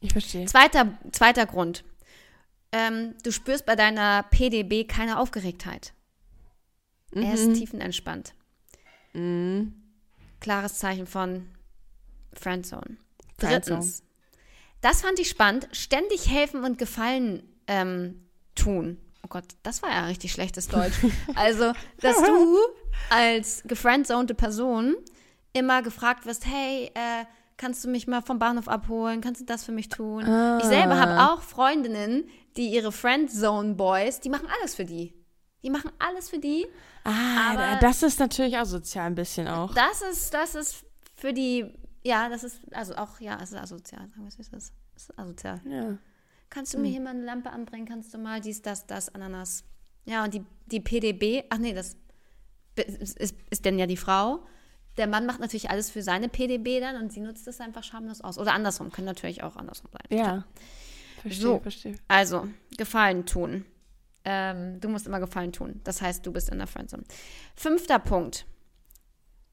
[0.00, 0.46] Ich verstehe.
[0.46, 1.84] Zweiter, zweiter Grund.
[2.72, 5.92] Ähm, du spürst bei deiner PDB keine Aufgeregtheit.
[7.12, 7.54] Er ist Mhm.
[7.54, 8.34] tiefenentspannt.
[9.14, 9.74] Mhm.
[10.40, 11.48] Klares Zeichen von
[12.34, 12.96] Friendzone.
[13.38, 13.76] Friendzone.
[13.78, 14.02] Drittens.
[14.82, 15.68] Das fand ich spannend.
[15.72, 18.98] Ständig helfen und Gefallen ähm, tun.
[19.24, 20.94] Oh Gott, das war ja richtig schlechtes Deutsch.
[21.34, 22.58] Also, dass du
[23.10, 24.94] als gefriendzonte Person
[25.52, 27.24] immer gefragt wirst, hey, äh,
[27.56, 29.20] kannst du mich mal vom Bahnhof abholen?
[29.20, 30.20] Kannst du das für mich tun?
[30.20, 31.00] Ich selber Ah.
[31.00, 32.24] habe auch Freundinnen,
[32.56, 35.14] die ihre Friendzone-Boys, die machen alles für die.
[35.62, 36.66] Die machen alles für die.
[37.04, 39.74] Ah, Aber- da- das ist natürlich asozial ein bisschen auch.
[39.74, 40.84] Das ist, das ist
[41.16, 41.64] für die,
[42.04, 44.02] ja, das ist, also auch, ja, es ist asozial.
[44.08, 44.52] Sagen wir es ist.
[44.52, 45.60] Es ist asozial.
[45.68, 45.96] Ja.
[46.50, 47.86] Kannst du mir hier mal eine Lampe anbringen?
[47.86, 49.64] Kannst du mal dies, das, das, Ananas?
[50.04, 51.96] Ja, und die, die PDB, ach nee, das
[52.76, 54.46] ist, ist, ist denn ja die Frau.
[54.96, 58.20] Der Mann macht natürlich alles für seine PDB dann und sie nutzt es einfach schamlos
[58.20, 58.38] aus.
[58.38, 60.18] Oder andersrum, können natürlich auch andersrum sein.
[60.18, 60.44] Ja.
[61.20, 61.58] Verstehe, So.
[61.58, 61.96] verstehe.
[62.08, 63.66] Also, Gefallen tun.
[64.24, 65.80] Ähm, du musst immer Gefallen tun.
[65.84, 67.04] Das heißt, du bist in der Friendzone.
[67.54, 68.46] Fünfter Punkt.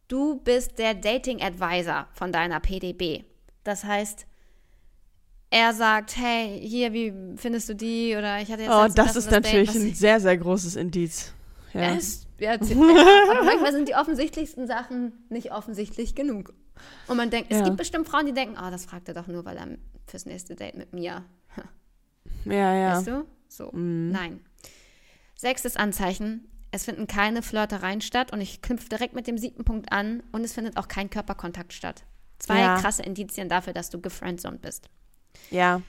[0.07, 3.23] Du bist der Dating Advisor von deiner PDB.
[3.63, 4.25] Das heißt,
[5.55, 8.15] er sagt, hey, hier, wie findest du die?
[8.17, 10.75] Oder ich hatte jetzt Oh, das und ist Date, natürlich was ein sehr, sehr großes
[10.75, 11.31] Indiz.
[11.73, 11.95] Ja.
[11.95, 12.53] es, ja,
[13.29, 16.53] aber manchmal sind die offensichtlichsten Sachen nicht offensichtlich genug.
[17.07, 17.65] Und man denkt, es Ja.
[17.65, 19.67] gibt bestimmt Frauen, die denken, oh, das fragt er doch nur, weil er
[20.07, 21.23] fürs nächste Date mit mir
[22.45, 22.97] Ja, ja.
[22.97, 23.25] Weißt du?
[23.47, 23.69] So.
[23.73, 24.39] Nein.
[25.35, 26.47] Sechstes Anzeichen.
[26.71, 30.43] Es finden keine Flirtereien statt und ich knüpfe direkt mit dem siebten Punkt an und
[30.43, 32.03] es findet auch kein Körperkontakt statt.
[32.39, 32.79] Zwei Ja.
[32.79, 34.89] krasse Indizien dafür, dass du gefriendzoned bist.
[35.51, 35.81] Ja.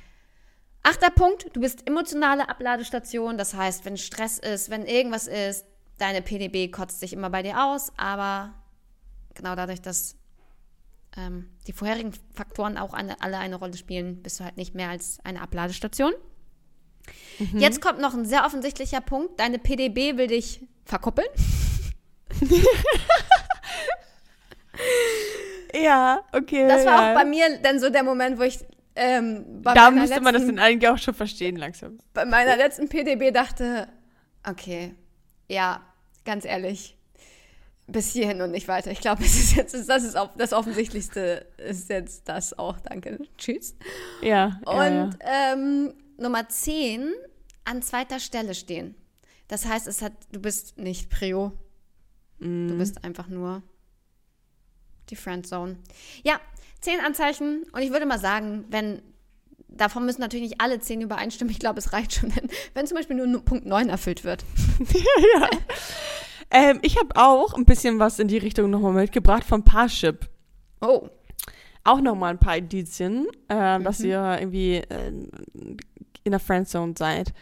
[0.82, 3.38] Achter Punkt, du bist emotionale Abladestation.
[3.38, 5.64] Das heißt, wenn Stress ist, wenn irgendwas ist,
[5.98, 8.52] deine PDB kotzt sich immer bei dir aus, aber
[9.34, 10.16] genau dadurch, dass
[11.16, 14.90] ähm, die vorherigen Faktoren auch eine, alle eine Rolle spielen, bist du halt nicht mehr
[14.90, 16.12] als eine Abladestation.
[17.52, 19.40] Jetzt kommt noch ein sehr offensichtlicher Punkt.
[19.40, 21.28] Deine PDB will dich verkuppeln.
[25.74, 26.68] Ja, okay.
[26.68, 27.10] Das war ja.
[27.10, 28.58] auch bei mir dann so der Moment, wo ich
[28.96, 31.98] ähm, Da müsste man das letzten- dann eigentlich auch schon verstehen langsam.
[32.12, 33.88] bei meiner letzten PDB dachte,
[34.48, 34.94] okay,
[35.48, 35.82] ja,
[36.24, 36.96] ganz ehrlich,
[37.86, 38.90] bis hierhin und nicht weiter.
[38.90, 42.80] Ich glaube, es ist jetzt, das ist das Offensichtlichste ist jetzt das auch.
[42.80, 43.18] Danke.
[43.36, 43.76] Tschüss.
[44.22, 44.60] Ja.
[44.66, 45.02] ja, ja.
[45.04, 47.12] Und ähm, Nummer 10,
[47.64, 48.94] an zweiter Stelle stehen.
[49.48, 51.52] Das heißt, es hat, du bist nicht Prio.
[52.38, 52.68] Mhm.
[52.68, 53.62] Du bist einfach nur
[55.10, 55.76] die Friendzone.
[56.22, 56.40] Ja,
[56.84, 57.64] zehn Anzeichen.
[57.72, 59.02] Und ich würde mal sagen, wenn,
[59.68, 61.50] davon müssen natürlich nicht alle zehn übereinstimmen.
[61.50, 64.44] Ich glaube, es reicht schon, wenn, wenn zum Beispiel nur nu- Punkt 9 erfüllt wird.
[66.50, 70.28] Ähm, ich habe auch ein bisschen was in die Richtung nochmal mitgebracht vom Parship.
[70.80, 71.08] Oh,
[71.82, 74.06] Auch nochmal ein paar Indizien, äh, dass Mhm.
[74.06, 75.08] ihr irgendwie äh,
[76.22, 77.32] in der Friendzone seid.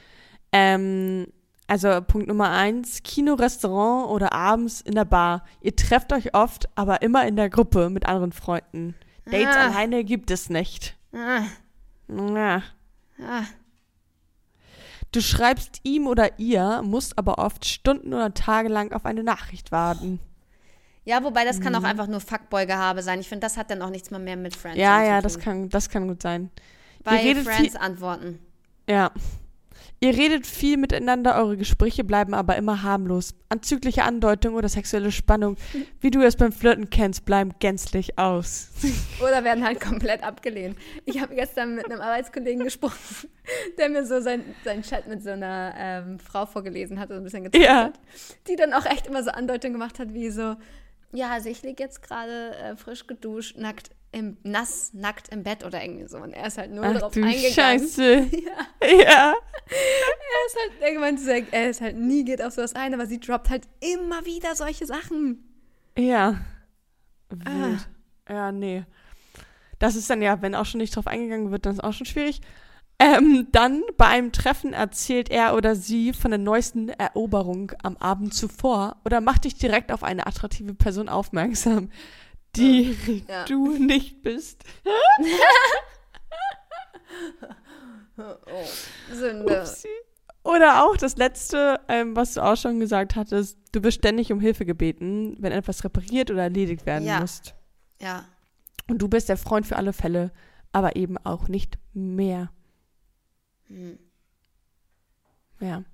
[0.52, 1.26] Ähm,
[1.66, 5.44] also Punkt Nummer eins, Kino, Restaurant oder abends in der Bar.
[5.60, 8.94] Ihr trefft euch oft, aber immer in der Gruppe mit anderen Freunden.
[9.24, 9.68] Dates Ah.
[9.68, 10.96] alleine gibt es nicht.
[11.14, 11.42] ah,
[12.08, 12.62] Ja.
[13.20, 13.42] ah.
[15.12, 19.70] Du schreibst ihm oder ihr, musst aber oft Stunden oder Tage lang auf eine Nachricht
[19.70, 20.20] warten.
[21.04, 21.62] Ja, wobei das Mhm.
[21.64, 23.20] kann auch einfach nur Fuckboy-Gehabe sein.
[23.20, 25.22] Ich finde, das hat dann auch nichts mehr, mehr mit Friends Ja, zu ja, tun.
[25.24, 26.50] das kann, das kann gut sein.
[27.04, 28.38] Bei redet Friends antworten.
[28.88, 29.10] Ja.
[30.04, 33.36] Ihr redet viel miteinander, eure Gespräche bleiben aber immer harmlos.
[33.50, 35.56] Anzügliche Andeutung oder sexuelle Spannung,
[36.00, 38.70] wie du es beim Flirten kennst, bleiben gänzlich aus.
[39.22, 40.76] Oder werden halt komplett abgelehnt.
[41.04, 43.28] Ich habe gestern mit einem Arbeitskollegen gesprochen,
[43.78, 47.22] der mir so sein, seinen Chat mit so einer ähm, Frau vorgelesen hat und ein
[47.22, 47.84] bisschen gezeigt Ja.
[47.84, 48.00] hat,
[48.48, 50.56] die dann auch echt immer so Andeutungen gemacht hat, wie so,
[51.12, 55.64] ja, also ich liege jetzt gerade äh, frisch geduscht, nackt im, nass, nackt im Bett
[55.64, 56.18] oder irgendwie so.
[56.18, 57.52] Und er ist halt nur Ach drauf du eingegangen.
[57.52, 58.28] Scheiße.
[58.32, 59.34] Ja, Ja.
[59.70, 63.18] er ist halt, er meinte, er ist halt nie geht auf sowas ein, aber sie
[63.20, 65.42] droppt halt immer wieder solche Sachen.
[65.96, 66.40] Ja.
[67.44, 67.68] Ah.
[67.68, 67.88] Wild.
[68.28, 68.84] Ja, nee.
[69.78, 72.06] Das ist dann ja, wenn auch schon nicht drauf eingegangen wird, dann ist auch schon
[72.06, 72.40] schwierig.
[72.98, 78.32] Ähm, dann bei einem Treffen erzählt er oder sie von der neuesten Eroberung am Abend
[78.32, 81.90] zuvor oder macht dich direkt auf eine attraktive Person aufmerksam,
[82.56, 83.44] die Ja.
[83.44, 84.64] du nicht bist.
[88.18, 88.34] Oh,
[89.12, 89.60] Sünde.
[89.60, 89.88] Upsi.
[90.44, 94.40] Oder auch das letzte, ähm, was du auch schon gesagt hattest, du wirst ständig um
[94.40, 97.20] Hilfe gebeten, wenn etwas repariert oder erledigt werden Ja.
[97.20, 97.40] muss.
[98.00, 98.24] Ja.
[98.88, 100.32] Und du bist der Freund für alle Fälle,
[100.72, 102.50] aber eben auch nicht mehr.
[103.68, 103.98] Hm.
[105.60, 105.84] Ja.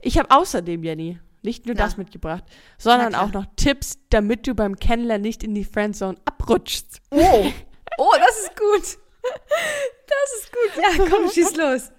[0.00, 1.84] Ich habe außerdem, Jenny, nicht nur Na.
[1.84, 2.44] das mitgebracht,
[2.78, 7.00] sondern auch noch Tipps, damit du beim Kennenlernen nicht in die Friendzone abrutschst.
[7.10, 7.46] Oh.
[7.98, 8.98] Oh, das ist gut.
[9.22, 10.82] Das ist gut.
[10.82, 11.92] Ja, komm, schieß los.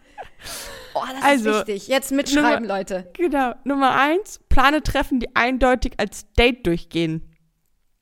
[0.95, 1.87] Oh, das Also, ist wichtig.
[1.87, 3.09] Jetzt mitschreiben, Leute.
[3.13, 3.53] Genau.
[3.63, 7.35] Nummer eins, plane Treffen, die eindeutig als Date durchgehen.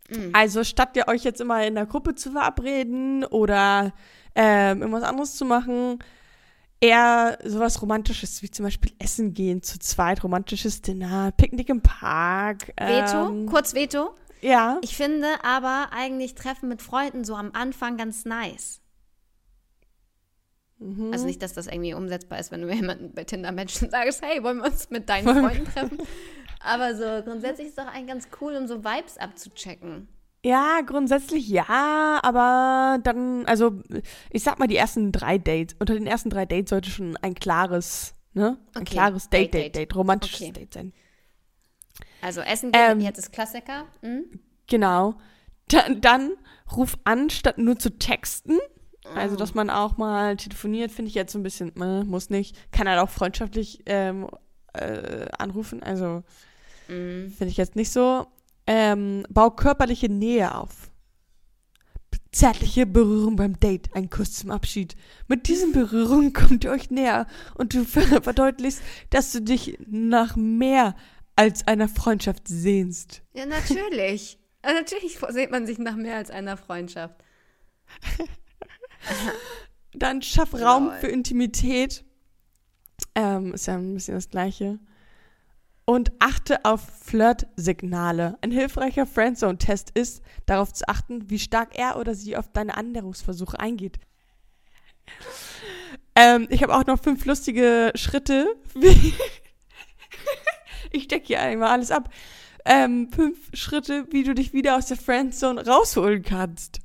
[0.09, 0.29] Mhm.
[0.33, 3.93] Also statt ihr euch jetzt immer in der Gruppe zu verabreden oder
[4.35, 5.99] ähm, irgendwas anderes zu machen,
[6.81, 12.73] eher sowas Romantisches, wie zum Beispiel Essen gehen zu zweit, romantisches Dinner, Picknick im Park.
[12.77, 14.15] Veto, Ähm, kurz Veto.
[14.41, 14.79] ja.
[14.81, 18.81] Ich finde aber eigentlich Treffen mit Freunden so am Anfang ganz nice.
[20.79, 21.13] Mhm.
[21.13, 24.43] Also nicht, dass das irgendwie umsetzbar ist, wenn du jemanden bei Tinder Menschen sagst, hey,
[24.43, 25.99] wollen wir uns mit deinen Freunden treffen?
[26.59, 30.07] Aber so grundsätzlich ist es doch eigentlich ganz cool, um so Vibes abzuchecken.
[30.43, 33.79] Ja, grundsätzlich ja, aber dann, also
[34.31, 35.75] ich sag mal die ersten drei Dates.
[35.79, 38.57] Unter den ersten drei Dates sollte schon ein klares, ne?
[38.73, 40.51] Ein Okay, klares Date, Date, Date, Date, romantisches Okay.
[40.51, 40.93] Date sein.
[42.21, 43.85] Also Essen gehen, Ähm, jetzt ist Klassiker.
[44.01, 44.25] Hm?
[44.67, 45.15] Genau.
[45.67, 46.31] Dann, dann
[46.75, 48.57] ruf an, statt nur zu texten.
[49.15, 49.37] Also, Oh.
[49.37, 52.55] dass man auch mal telefoniert, finde ich jetzt so ein bisschen, äh, muss nicht.
[52.71, 54.27] Kann halt auch freundschaftlich ähm,
[54.73, 55.83] äh, anrufen.
[55.83, 56.23] Also,
[56.87, 57.31] Mhm.
[57.31, 58.25] finde ich jetzt nicht so.
[58.67, 60.89] Ähm, bau körperliche Nähe auf.
[62.31, 64.95] Zärtliche Berührung beim Date, ein Kuss zum Abschied.
[65.27, 70.35] Mit diesen Berührungen kommt ihr euch näher und du ver- verdeutlichst, dass du dich nach
[70.35, 70.95] mehr
[71.35, 73.21] als einer Freundschaft sehnst.
[73.33, 74.37] Ja, natürlich.
[74.63, 77.15] Also natürlich sehnt man sich nach mehr als einer Freundschaft.
[79.93, 80.97] Dann schaff Raum Lol.
[80.99, 82.05] für Intimität.
[83.15, 84.77] Ähm, ist ja ein bisschen das Gleiche.
[85.85, 88.37] Und achte auf Flirt-Signale.
[88.41, 93.59] Ein hilfreicher Friendzone-Test ist, darauf zu achten, wie stark er oder sie auf deine Annäherungsversuche
[93.59, 93.99] eingeht.
[96.15, 98.55] Ähm, ich habe auch noch fünf lustige Schritte.
[100.91, 102.09] Ich decke hier einmal alles ab.
[102.65, 106.79] Ähm, fünf Schritte, wie du dich wieder aus der Friendzone rausholen kannst.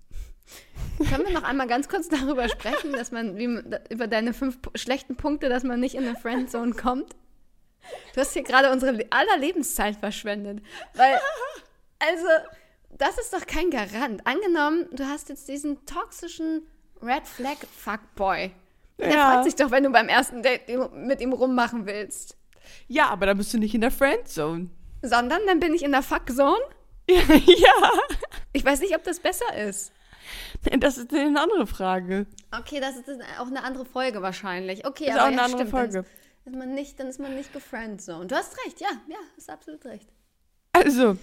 [1.11, 5.17] Können wir noch einmal ganz kurz darüber sprechen, dass man, wie, über deine fünf schlechten
[5.17, 7.15] Punkte, dass man nicht in eine Friendzone kommt?
[8.15, 10.61] Du hast hier gerade unsere le- aller Lebenszeit verschwendet.
[10.95, 11.19] Weil,
[11.99, 12.27] also,
[12.91, 14.27] das ist doch kein Garant.
[14.27, 16.67] Angenommen, du hast jetzt diesen toxischen
[17.03, 18.51] Red Flag Fuckboy.
[18.99, 19.33] Der Ja.
[19.35, 20.63] freut sich doch, wenn du beim ersten Date
[20.95, 22.37] mit ihm rummachen willst.
[22.89, 24.71] Ja, aber da bist du nicht in der Friendzone.
[25.03, 26.59] Sondern dann bin ich in der Fuckzone.
[27.09, 27.91] Ja, ja.
[28.53, 29.93] Ich weiß nicht, ob das besser ist.
[30.81, 32.27] Das ist eine andere Frage.
[32.59, 34.85] Okay, das ist auch eine andere Folge wahrscheinlich.
[34.87, 35.99] Okay, Das ist aber auch eine ja, andere stimmt, dann Folge.
[36.01, 38.31] Ist, ist man nicht, dann ist man nicht gefriendzoned.
[38.31, 40.09] Du hast recht, ja, ja, hast absolut recht.
[40.73, 41.17] Also,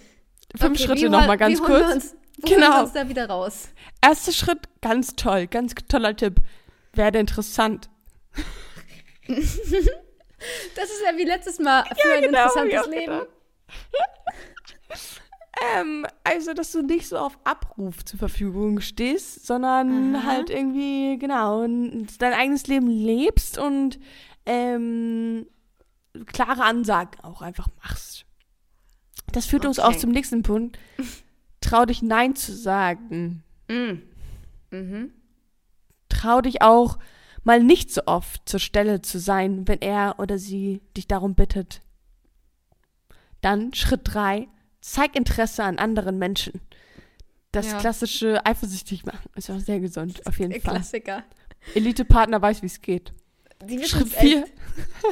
[0.57, 1.93] fünf Okay, Schritte nochmal ganz wie kurz.
[1.93, 2.77] Uns, Genau.
[2.77, 3.69] wir uns da wieder raus?
[4.01, 6.41] Erster Schritt, ganz toll, ganz toller Tipp.
[6.93, 7.89] Werde interessant.
[10.75, 13.21] Das ist ja wie letztes Mal für ein genau, interessantes Leben.
[15.77, 20.25] Ähm, also, dass du nicht so auf Abruf zur Verfügung stehst, sondern Aha.
[20.25, 23.99] halt irgendwie, genau, dein eigenes Leben lebst und
[24.45, 25.45] ähm,
[26.27, 28.25] klare Ansagen auch einfach machst.
[29.31, 29.99] Das führt uns auch Okay.
[29.99, 30.77] zum nächsten Punkt.
[31.61, 33.43] Trau dich Nein zu sagen.
[33.67, 33.93] Mm.
[34.71, 35.13] Mhm.
[36.09, 36.99] Trau dich auch
[37.43, 41.81] mal nicht so oft zur Stelle zu sein, wenn er oder sie dich darum bittet.
[43.41, 44.47] Dann Schritt drei:
[44.81, 46.61] zeig Interesse an anderen Menschen.
[47.51, 47.79] Das Ja.
[47.79, 50.75] klassische eifersüchtig machen ist auch sehr gesund, auf jeden Fall.
[50.75, 51.23] Klassiker.
[51.75, 53.13] Elite-Partner weiß, wie es geht.
[53.61, 54.19] Schritt echt.
[54.19, 54.45] 4.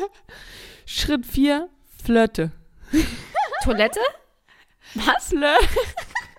[0.85, 1.69] Schritt 4,
[2.03, 2.51] flirte.
[3.63, 3.99] Toilette?
[4.95, 5.27] Was?
[5.27, 5.57] Flir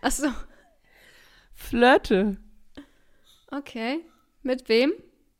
[0.03, 0.29] Achso,
[1.55, 2.37] flirte.
[3.51, 4.01] okay.
[4.43, 4.93] Mit wem?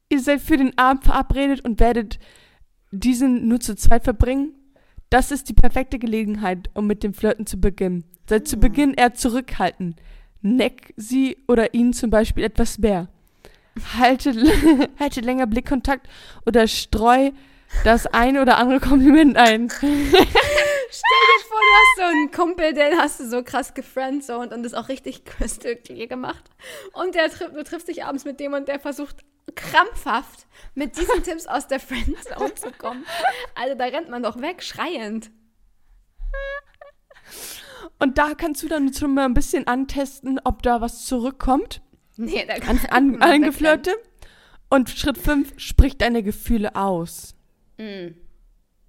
[0.09, 2.19] Ihr seid für den Abend verabredet und werdet
[2.93, 4.55] diesen nur zu zweit verbringen.
[5.11, 8.05] Das ist die perfekte Gelegenheit, um mit dem Flirten zu beginnen.
[8.29, 10.01] Seid zu Beginn eher zurückhaltend.
[10.41, 13.09] Neck sie oder ihn zum Beispiel etwas mehr.
[13.97, 14.33] Halte,
[14.99, 16.09] halte länger Blickkontakt
[16.47, 17.31] oder streu
[17.85, 19.71] das ein oder andere Kompliment ein.
[19.81, 24.65] Stell dir vor, du hast so einen Kumpel, den hast du so krass gefriendzoned und
[24.65, 26.45] ist auch richtig crystal clear gemacht.
[26.93, 31.47] Und der, du triffst dich abends mit dem und der versucht krampfhaft mit diesen Tipps
[31.47, 33.05] aus der Friendzone zu kommen.
[33.55, 35.31] Also da rennt man doch weg, schreiend.
[37.99, 41.82] Und da kannst du dann schon mal ein bisschen antesten, ob da was zurückkommt.
[42.17, 43.93] Nee, da An, an, man angeflirte.
[44.69, 47.35] Und Schritt 5, sprich deine Gefühle aus.
[47.79, 48.09] Mm.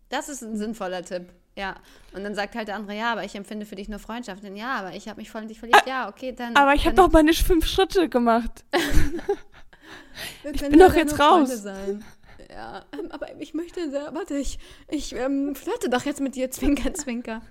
[0.10, 1.34] Das ist ein sinnvoller Tipp.
[1.58, 1.76] Ja.
[2.14, 4.44] Und dann sagt halt der andere, ja, aber ich empfinde für dich nur Freundschaft.
[4.44, 5.84] Und ja, aber ich habe mich voll in dich verliebt.
[5.88, 6.56] Ja, okay, dann.
[6.56, 8.64] Aber ich habe doch meine fünf Schritte gemacht.
[10.44, 11.50] ich bin doch jetzt raus.
[11.62, 12.04] Sein.
[12.50, 14.60] Ja, ähm, aber ich möchte, sehr- warte, ich,
[14.90, 17.42] ich ähm, flirte doch jetzt mit dir, Zwinker, Zwinker.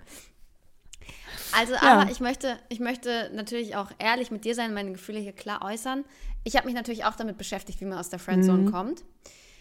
[1.55, 1.81] Also, Ja.
[1.83, 5.62] aber ich möchte, ich möchte natürlich auch ehrlich mit dir sein, meine Gefühle hier klar
[5.65, 6.05] äußern.
[6.45, 9.05] Ich habe mich natürlich auch damit beschäftigt, wie man aus der Friendzone kommt.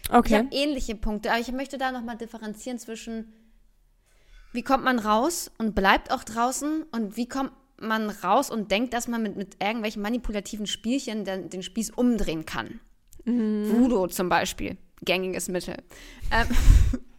[0.04, 0.36] Ich Okay.
[0.38, 3.32] habe ähnliche Punkte, aber ich möchte da nochmal differenzieren zwischen,
[4.52, 8.94] wie kommt man raus und bleibt auch draußen und wie kommt man raus und denkt,
[8.94, 12.80] dass man mit, mit irgendwelchen manipulativen Spielchen den, den Spieß umdrehen kann.
[13.24, 15.76] Voodoo zum Beispiel, gängiges Mittel.
[16.32, 16.48] Ähm,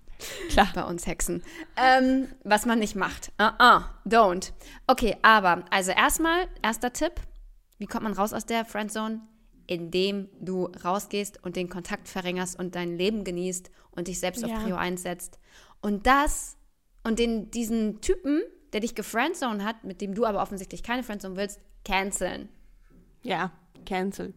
[0.49, 0.67] Klar.
[0.73, 1.43] bei uns Hexen.
[1.75, 3.31] Ähm, was man nicht macht.
[3.39, 4.51] Uh -uh, don't.
[4.88, 7.13] Okay, aber also erstmal, erster Tipp.
[7.77, 9.21] Wie kommt man raus aus der Friendzone?
[9.67, 14.57] Indem du rausgehst und den Kontakt verringerst und dein Leben genießt und dich selbst Ja.
[14.57, 15.39] auf Prio 1 setzt.
[15.81, 16.57] Und das
[17.03, 18.41] und den, diesen Typen,
[18.73, 22.49] der dich gefriendzone hat, mit dem du aber offensichtlich keine Friendzone willst, canceln.
[23.21, 23.51] Ja,
[23.86, 24.33] cancel.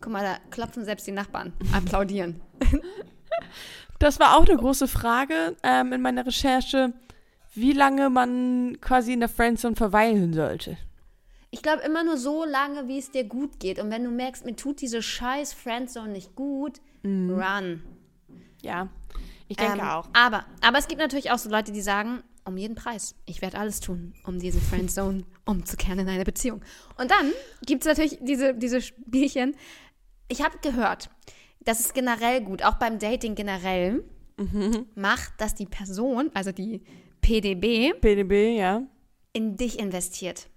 [0.00, 1.52] Guck mal, da klopfen selbst die Nachbarn.
[1.72, 2.40] Applaudieren.
[4.04, 6.92] Das war auch eine große Frage ähm, in meiner Recherche,
[7.54, 10.76] wie lange man quasi in der Friendzone verweilen sollte.
[11.50, 13.78] Ich glaube immer nur so lange, wie es dir gut geht.
[13.78, 17.82] Und wenn du merkst, mir tut diese scheiß Friendzone nicht gut, run.
[18.60, 18.88] Ja,
[19.48, 20.06] ich denke Ähm, auch.
[20.12, 23.14] Aber, aber es gibt natürlich auch so Leute, die sagen, um jeden Preis.
[23.24, 26.60] Ich werde alles tun, um diese Friendzone umzukehren in eine Beziehung.
[26.98, 27.32] Und dann
[27.64, 29.56] gibt es natürlich diese, diese Spielchen.
[30.28, 31.08] Ich habe gehört,
[31.64, 34.04] das ist generell gut, auch beim Dating generell,
[34.94, 36.82] macht, dass die Person, also die
[37.20, 38.82] PDB, PDB, ja.
[39.32, 40.48] in dich investiert.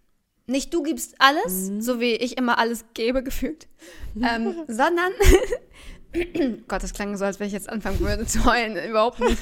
[0.47, 3.67] Nicht du gibst alles, so wie ich immer alles gebe, gefühlt,
[4.15, 5.11] ähm, sondern,
[6.67, 8.77] Gott, das klang so, als wenn ich jetzt anfangen würde zu heulen.
[8.89, 9.41] Überhaupt nicht.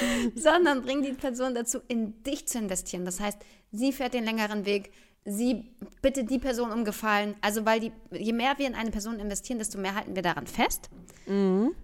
[0.34, 3.04] sondern bring die Person dazu, in dich zu investieren.
[3.04, 3.38] Das heißt,
[3.72, 4.92] sie fährt den längeren Weg,
[5.24, 7.34] sie bittet die Person um Gefallen.
[7.40, 10.46] Also, weil die, je mehr wir in eine Person investieren, desto mehr halten wir daran
[10.46, 10.88] fest.
[11.26, 11.74] Und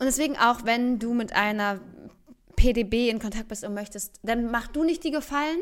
[0.00, 1.80] deswegen auch, wenn du mit einer
[2.56, 5.58] PDB in Kontakt bist und möchtest, dann mach du nicht die Gefallen,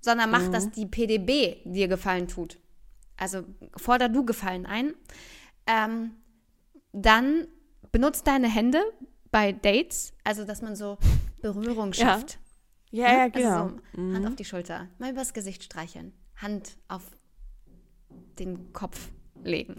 [0.00, 2.58] sondern mach, dass die PDB dir Gefallen tut.
[3.16, 3.44] Also
[3.76, 4.94] forder du Gefallen ein.
[5.66, 6.12] Ähm,
[6.92, 7.46] dann
[7.92, 8.80] benutzt deine Hände
[9.30, 10.98] bei Dates, also dass man so
[11.42, 12.14] Berührung Ja.
[12.14, 12.38] schafft.
[12.90, 13.18] Ja, Ne?
[13.18, 13.62] ja, genau.
[13.62, 17.02] Also so, Hand auf die Schulter, mal übers Gesicht streicheln, Hand auf
[18.38, 19.08] den Kopf
[19.44, 19.76] legen.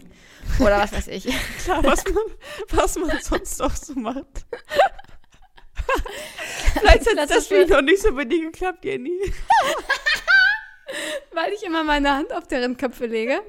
[0.60, 1.24] Oder was weiß ich.
[1.64, 2.24] Klar, was man,
[2.70, 4.46] was man sonst auch so macht.
[6.74, 9.18] Vielleicht hat das Spiel noch nicht so bei dir geklappt, Jenny.
[11.32, 13.40] weil ich immer meine Hand auf deren Köpfe lege.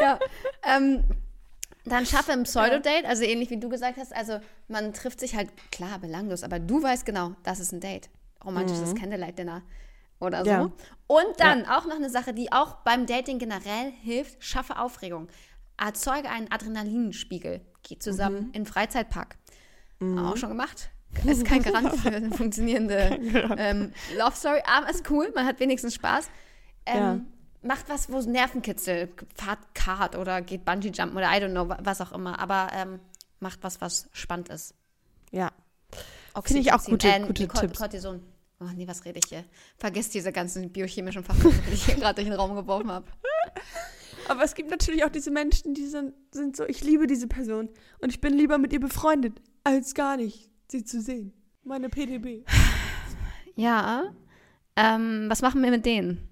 [0.00, 0.18] Ja.
[0.64, 1.04] Ähm,
[1.84, 4.14] dann schaffe ein Pseudodate, also ähnlich wie du gesagt hast.
[4.14, 8.10] Also man trifft sich halt, klar, belanglos, aber du weißt genau, das ist ein Date.
[8.44, 9.62] Romantisches Candlelight-Dinner
[10.20, 10.50] oder so.
[10.50, 10.70] Ja.
[11.06, 15.28] Und dann auch noch eine Sache, die auch beim Dating generell hilft, schaffe Aufregung.
[15.76, 17.60] Erzeuge einen Adrenalinspiegel.
[17.82, 19.36] Geh zusammen in den Freizeitpark.
[20.00, 20.90] Auch schon gemacht.
[21.24, 23.18] Ist kein Garant für eine funktionierende
[23.56, 26.28] ähm, Love Story, aber ist cool, man hat wenigstens Spaß.
[26.86, 27.20] Ähm, Ja.
[27.60, 31.68] Macht was, wo es Nervenkitzel, fahrt Kart oder geht Bungee Jumpen oder I don't know,
[31.68, 33.00] wa- was auch immer, aber ähm,
[33.40, 34.74] macht was, was spannend ist.
[35.32, 35.50] Ja.
[36.44, 37.78] Finde ich auch gute- äh, gute Tipps.
[37.80, 38.22] Cortison.
[38.60, 39.44] Oh nee, was rede ich hier?
[39.76, 43.06] Vergiss diese ganzen biochemischen Fachbegriffe, die ich hier gerade durch den Raum geworfen habe.
[44.28, 47.70] Aber es gibt natürlich auch diese Menschen, die sind, sind so, ich liebe diese Person
[48.00, 51.32] und ich bin lieber mit ihr befreundet, als gar nicht sie zu sehen.
[51.62, 52.44] Meine PDB.
[53.54, 54.14] Ja.
[54.76, 56.28] Ähm, was machen wir mit denen?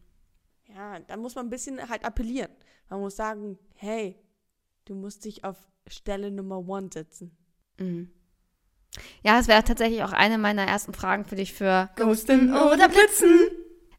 [0.73, 2.53] Ja, da muss man ein bisschen halt appellieren.
[2.89, 4.17] Man muss sagen, hey,
[4.85, 5.57] du musst dich auf
[5.89, 7.37] Stelle Nummer one setzen.
[7.81, 8.13] Mhm.
[9.23, 13.51] Ja, es wäre tatsächlich auch eine meiner ersten Fragen für dich für Ghosten oder Blitzen.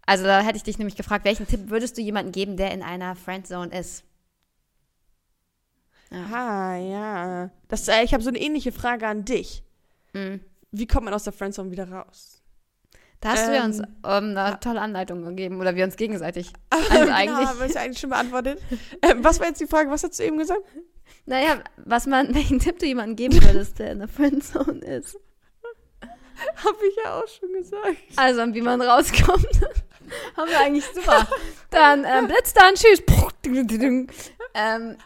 [0.05, 2.81] Also da hätte ich dich nämlich gefragt, welchen Tipp würdest du jemandem geben, der in
[2.81, 4.03] einer Friendzone ist?
[6.11, 6.25] Ja.
[6.33, 7.49] Ah, ja.
[7.67, 9.63] Das, äh, ich habe so eine ähnliche Frage an dich.
[10.13, 10.39] Mhm.
[10.71, 12.41] Wie kommt man aus der Friendzone wieder raus?
[13.19, 16.53] Da hast Ähm, du ja uns ähm, eine tolle Anleitung gegeben oder wir uns gegenseitig.
[16.69, 18.61] Also genau, eigentlich, haben wir es ja eigentlich schon beantwortet.
[19.01, 19.89] ähm, was war jetzt die Frage?
[19.89, 20.61] Was hast du eben gesagt?
[21.25, 25.17] Naja, was man, welchen Tipp du jemandem geben würdest, der in der Friendzone ist.
[26.63, 27.97] Habe ich ja auch schon gesagt.
[28.15, 29.47] Also, wie man rauskommt.
[30.37, 31.27] Haben wir eigentlich super.
[31.69, 33.03] Dann ähm, Blitz dann, tschüss.
[34.53, 34.97] ähm,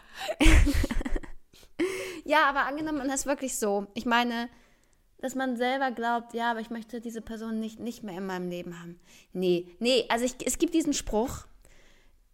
[2.24, 3.88] ja, aber angenommen, man ist wirklich so.
[3.94, 4.48] Ich meine,
[5.22, 8.48] dass man selber glaubt, ja, aber ich möchte diese Person nicht, nicht mehr in meinem
[8.48, 9.00] Leben haben.
[9.32, 11.46] Nee, nee, also ich, es gibt diesen Spruch,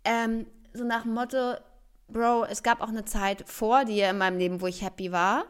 [0.04, 1.54] ähm, so nach dem Motto,
[2.08, 5.44] Bro, es gab auch eine Zeit vor dir in meinem Leben, wo ich happy war.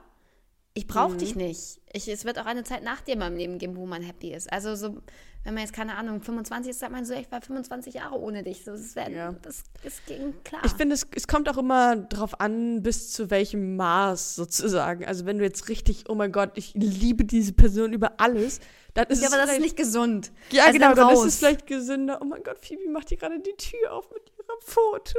[0.75, 1.19] Ich brauche Mhm.
[1.19, 1.81] dich nicht.
[1.93, 4.33] Ich, es wird auch eine Zeit nach dir in meinem Leben geben, wo man happy
[4.33, 4.53] ist.
[4.53, 5.01] Also so,
[5.43, 8.43] wenn man jetzt, keine Ahnung, 25 ist, sagt man so, ich war 25 Jahre ohne
[8.45, 8.65] dich.
[8.65, 9.33] So, das, wär, Ja.
[9.43, 10.61] das, das ging klar.
[10.65, 15.05] Ich finde, es, es kommt auch immer drauf an, bis zu welchem Maß sozusagen.
[15.05, 18.61] Also wenn du jetzt richtig, oh mein Gott, ich liebe diese Person über alles,
[18.95, 20.31] dann ist ja, es aber das ist nicht gesund.
[20.53, 22.19] Ja, also genau, dann dann ist es vielleicht gesünder.
[22.21, 25.15] Oh mein Gott, Phoebe macht hier gerade die Tür auf mit ihrer Pfote.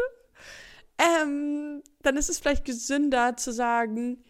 [0.99, 4.23] Ähm, dann ist es vielleicht gesünder zu sagen,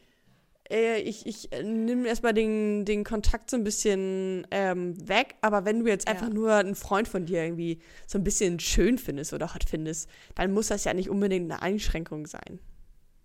[0.70, 5.65] äh, ich, ich äh, nehme erstmal den, den Kontakt so ein bisschen ähm, weg, aber
[5.65, 6.13] wenn du jetzt Ja.
[6.13, 10.09] einfach nur einen Freund von dir irgendwie so ein bisschen schön findest oder hot findest,
[10.36, 12.59] dann muss das ja nicht unbedingt eine Einschränkung sein.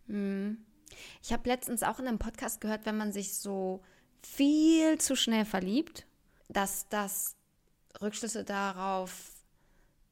[0.07, 0.59] Hm.
[1.23, 3.83] Ich habe letztens auch in einem Podcast gehört, wenn man sich so
[4.23, 6.07] viel zu schnell verliebt,
[6.49, 7.37] dass das
[8.01, 9.33] Rückschlüsse darauf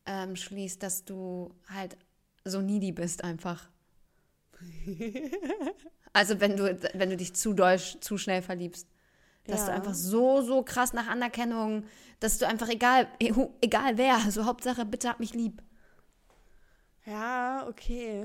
[0.06, 1.96] ähm, schließt, dass du halt
[2.44, 3.68] so needy bist einfach.
[6.12, 8.86] Also wenn du, wenn du dich zu doll, zu schnell verliebst.
[9.46, 9.76] Dass du Ja.
[9.76, 11.84] einfach so, so krass nach Anerkennung,
[12.20, 15.60] dass du einfach egal, egal wer, so Hauptsache bitte hab mich lieb.
[17.06, 18.24] Ja, okay.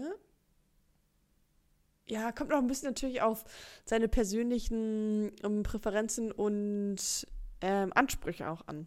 [2.06, 3.46] Ja, kommt auch ein bisschen natürlich auf
[3.84, 6.98] seine persönlichen ähm, Präferenzen und
[7.62, 8.86] ähm, Ansprüche auch an.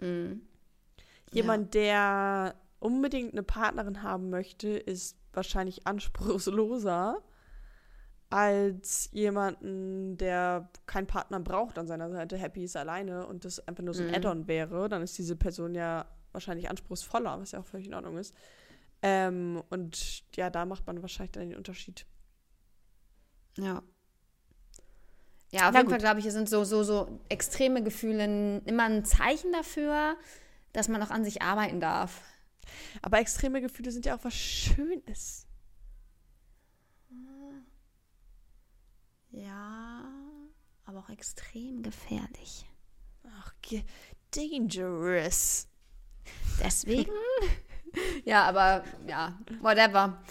[0.00, 0.42] Mhm.
[1.32, 7.22] Jemand, der unbedingt eine Partnerin haben möchte, ist wahrscheinlich anspruchsloser
[8.30, 13.84] als jemanden, der keinen Partner braucht an seiner Seite, happy ist alleine und das einfach
[13.84, 14.14] nur so ein Mhm.
[14.14, 18.16] Add-on wäre, dann ist diese Person ja wahrscheinlich anspruchsvoller, was ja auch völlig in Ordnung
[18.16, 18.34] ist.
[19.02, 22.06] Ähm, und ja, da macht man wahrscheinlich dann den Unterschied.
[23.58, 23.82] Ja.
[25.50, 25.98] Ja, auf Na jeden Fall gut.
[25.98, 30.16] glaube ich, sind so, so, so extreme Gefühle immer ein Zeichen dafür,
[30.72, 32.22] dass man auch an sich arbeiten darf.
[33.02, 35.46] Aber extreme Gefühle sind ja auch was Schönes.
[39.30, 40.04] Ja,
[40.84, 42.66] aber auch extrem gefährlich.
[43.40, 43.84] Ach, ge-
[44.34, 45.68] dangerous.
[46.62, 47.12] Deswegen.
[48.24, 50.22] ja, aber ja, whatever.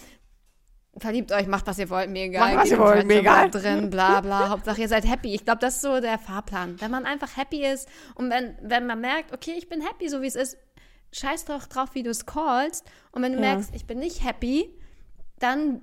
[0.98, 2.54] Verliebt euch, macht was ihr wollt, mir egal.
[2.54, 3.48] Macht, was ihr wollt, mir egal.
[3.48, 4.50] bleibt drin, bla bla.
[4.50, 5.34] Hauptsache ihr seid happy.
[5.34, 6.80] Ich glaube, das ist so der Fahrplan.
[6.80, 10.20] Wenn man einfach happy ist und wenn, wenn man merkt, okay, ich bin happy, so
[10.22, 10.58] wie es ist,
[11.12, 12.84] scheiß doch drauf, wie du es callst.
[13.12, 13.54] Und wenn du Ja.
[13.54, 14.68] merkst, ich bin nicht happy,
[15.38, 15.82] dann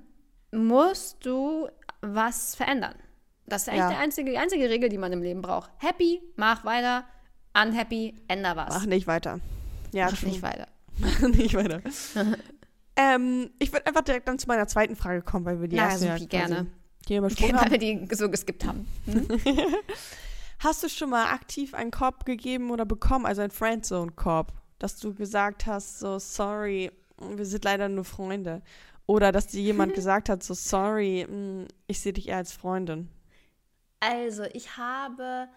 [0.52, 1.68] musst du
[2.02, 2.96] was verändern.
[3.46, 3.90] Das ist eigentlich Ja.
[3.90, 5.72] die, einzige, die einzige Regel, die man im Leben braucht.
[5.78, 7.04] Happy, mach weiter.
[7.60, 8.74] Unhappy, änder was.
[8.74, 9.40] Mach nicht weiter.
[9.92, 10.68] Ja, Mach nicht weiter.
[11.00, 11.82] Mach nicht weiter.
[12.96, 15.90] ähm, ich würde einfach direkt dann zu meiner zweiten Frage kommen, weil wir die Ja,
[15.90, 16.68] erste quasi gerne.
[17.08, 17.72] hier übersprungen Weil haben.
[17.72, 18.86] wir die so geskippt haben.
[20.60, 25.14] Hast du schon mal aktiv einen Korb gegeben oder bekommen, also einen Friendzone-Korb, dass du
[25.14, 28.62] gesagt hast, so sorry, wir sind leider nur Freunde?
[29.06, 33.10] Oder dass dir jemand gesagt hat, so sorry, mm, ich sehe dich eher als Freundin.
[34.00, 35.50] Also, ich habe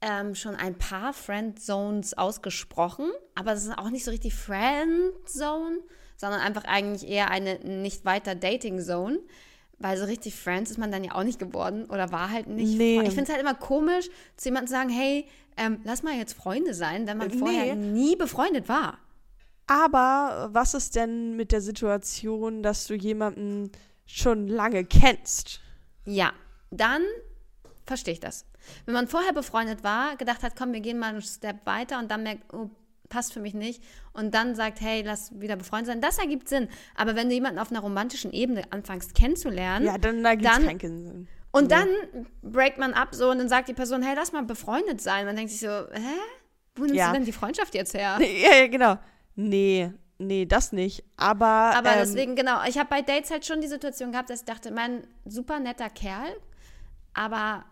[0.00, 5.80] ähm, schon ein paar Friendzones ausgesprochen, aber das ist auch nicht so richtig Friendzone,
[6.16, 9.18] sondern einfach eigentlich eher eine nicht weiter Dating-Zone.
[9.78, 12.78] Weil so richtig Friends ist man dann ja auch nicht geworden oder war halt nicht.
[12.78, 12.98] Nee.
[13.02, 15.26] Ich finde es halt immer komisch, zu jemandem zu sagen, hey,
[15.56, 17.38] ähm, lass mal jetzt Freunde sein, wenn man Nee.
[17.38, 18.98] vorher nie befreundet war.
[19.66, 23.70] Aber was ist denn mit der Situation, dass du jemanden
[24.06, 25.60] schon lange kennst?
[26.04, 26.32] Ja,
[26.70, 27.02] dann
[27.84, 28.44] verstehe ich das.
[28.84, 32.10] Wenn man vorher befreundet war, gedacht hat, komm, wir gehen mal einen Step weiter und
[32.10, 32.70] dann merkt, oh,
[33.08, 33.82] passt für mich nicht
[34.12, 36.68] und dann sagt, hey, lass wieder befreundet sein, das ergibt Sinn.
[36.96, 40.64] Aber wenn du jemanden auf einer romantischen Ebene anfängst kennenzulernen Ja, dann da gibt es
[40.64, 41.28] keinen Sinn.
[41.56, 41.88] Und dann
[42.42, 45.26] breakt man ab so und dann sagt die Person, hey, lass mal befreundet sein.
[45.26, 46.16] Man denkt sich so, hä?
[46.74, 47.08] Wo nimmst Ja.
[47.08, 48.18] du denn die Freundschaft jetzt her?
[48.20, 48.98] Ja, ja, genau.
[49.34, 51.04] Nee, nee, das nicht.
[51.16, 51.46] Aber.
[51.46, 54.46] Aber ähm, deswegen, genau, ich habe bei Dates halt schon die Situation gehabt, dass ich
[54.46, 56.34] dachte, mein super netter Kerl,
[57.14, 57.64] aber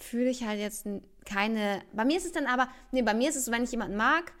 [0.00, 0.86] fühle ich halt jetzt
[1.24, 1.80] keine.
[1.92, 3.96] Bei mir ist es dann aber, nee, bei mir ist es so, wenn ich jemanden
[3.96, 4.32] mag,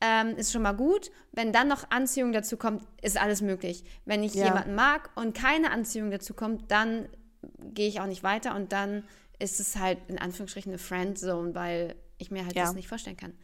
[0.00, 1.10] ähm, ist schon mal gut.
[1.32, 3.84] Wenn dann noch Anziehung dazu kommt, ist alles möglich.
[4.04, 4.46] Wenn ich Ja.
[4.46, 7.08] jemanden mag und keine Anziehung dazu kommt, dann
[7.58, 9.04] gehe ich auch nicht weiter und dann
[9.38, 12.64] ist es halt in Anführungsstrichen eine Friendzone, weil ich mir halt Ja.
[12.64, 13.34] das nicht vorstellen kann.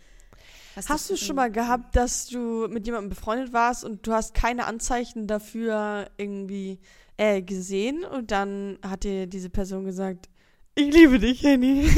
[0.75, 4.35] Was Hast du schon mal gehabt, dass du mit jemandem befreundet warst und du hast
[4.35, 6.79] keine Anzeichen dafür irgendwie
[7.17, 10.29] äh, gesehen und dann hat dir diese Person gesagt,
[10.77, 11.89] ich liebe dich, Henny.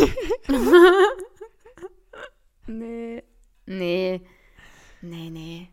[2.67, 3.23] Nee.
[3.67, 4.21] Nee.
[5.03, 5.69] Nee, nee.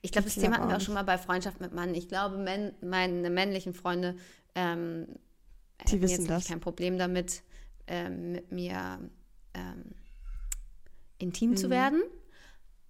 [0.00, 1.94] Ich glaube, das Thema hatten wir auch auch schon mal bei Freundschaft mit Mann.
[1.94, 4.16] Ich glaube, men meine männlichen Freunde
[4.54, 5.06] ähm,
[5.88, 6.46] Die wissen jetzt das.
[6.46, 7.42] kein Problem damit,
[7.86, 8.98] ähm, mit mir
[9.54, 9.94] ähm,
[11.18, 11.70] intim zu Mhm.
[11.70, 12.02] werden.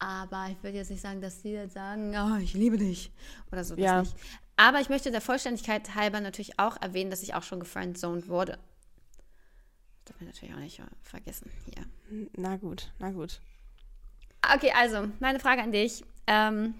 [0.00, 3.10] Aber ich würde jetzt nicht sagen, dass die jetzt sagen, oh, ich liebe dich
[3.50, 3.74] oder so.
[3.76, 4.00] Ja.
[4.02, 4.14] nicht.
[4.56, 8.58] Aber ich möchte der Vollständigkeit halber natürlich auch erwähnen, dass ich auch schon gefriendzoned wurde.
[10.04, 11.84] Das darf ich natürlich auch nicht äh, vergessen hier.
[12.36, 13.40] Na gut, na gut.
[14.54, 16.04] Okay, also, meine Frage an dich.
[16.26, 16.74] Ähm,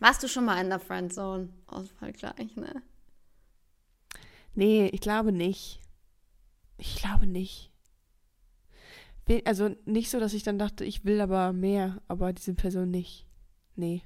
[0.00, 1.48] warst du schon mal in der Friendzone?
[1.66, 2.82] Ausfall gleich, ne?
[4.54, 5.80] Nee, ich glaube nicht.
[6.76, 7.70] Ich glaube nicht.
[9.44, 13.26] Also nicht so, dass ich dann dachte, ich will aber mehr, aber diese Person nicht.
[13.76, 14.02] Nee.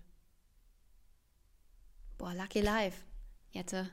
[2.19, 3.05] Boah, Lucky Life.
[3.53, 3.89] Jette.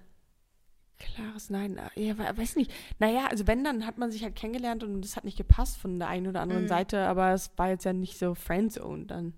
[0.97, 1.77] Klares Nein.
[1.77, 2.71] äh, Ja, we- weiß nicht.
[2.99, 5.97] Naja, also wenn, dann hat man sich halt kennengelernt und es hat nicht gepasst von
[5.99, 6.67] der einen oder anderen Mhm.
[6.67, 9.33] Seite, aber es war jetzt ja nicht so Friendzone dann.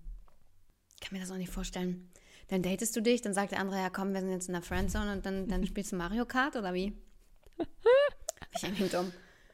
[0.96, 2.10] Ich kann mir das auch nicht vorstellen.
[2.52, 4.62] Dann datest du dich, dann sagt der andere, ja komm, wir sind jetzt in der
[4.62, 6.92] Friendzone und dann, dann spielst du Mario Kart oder wie?
[7.58, 7.66] Bin
[8.54, 9.12] ich irgendwie dumm.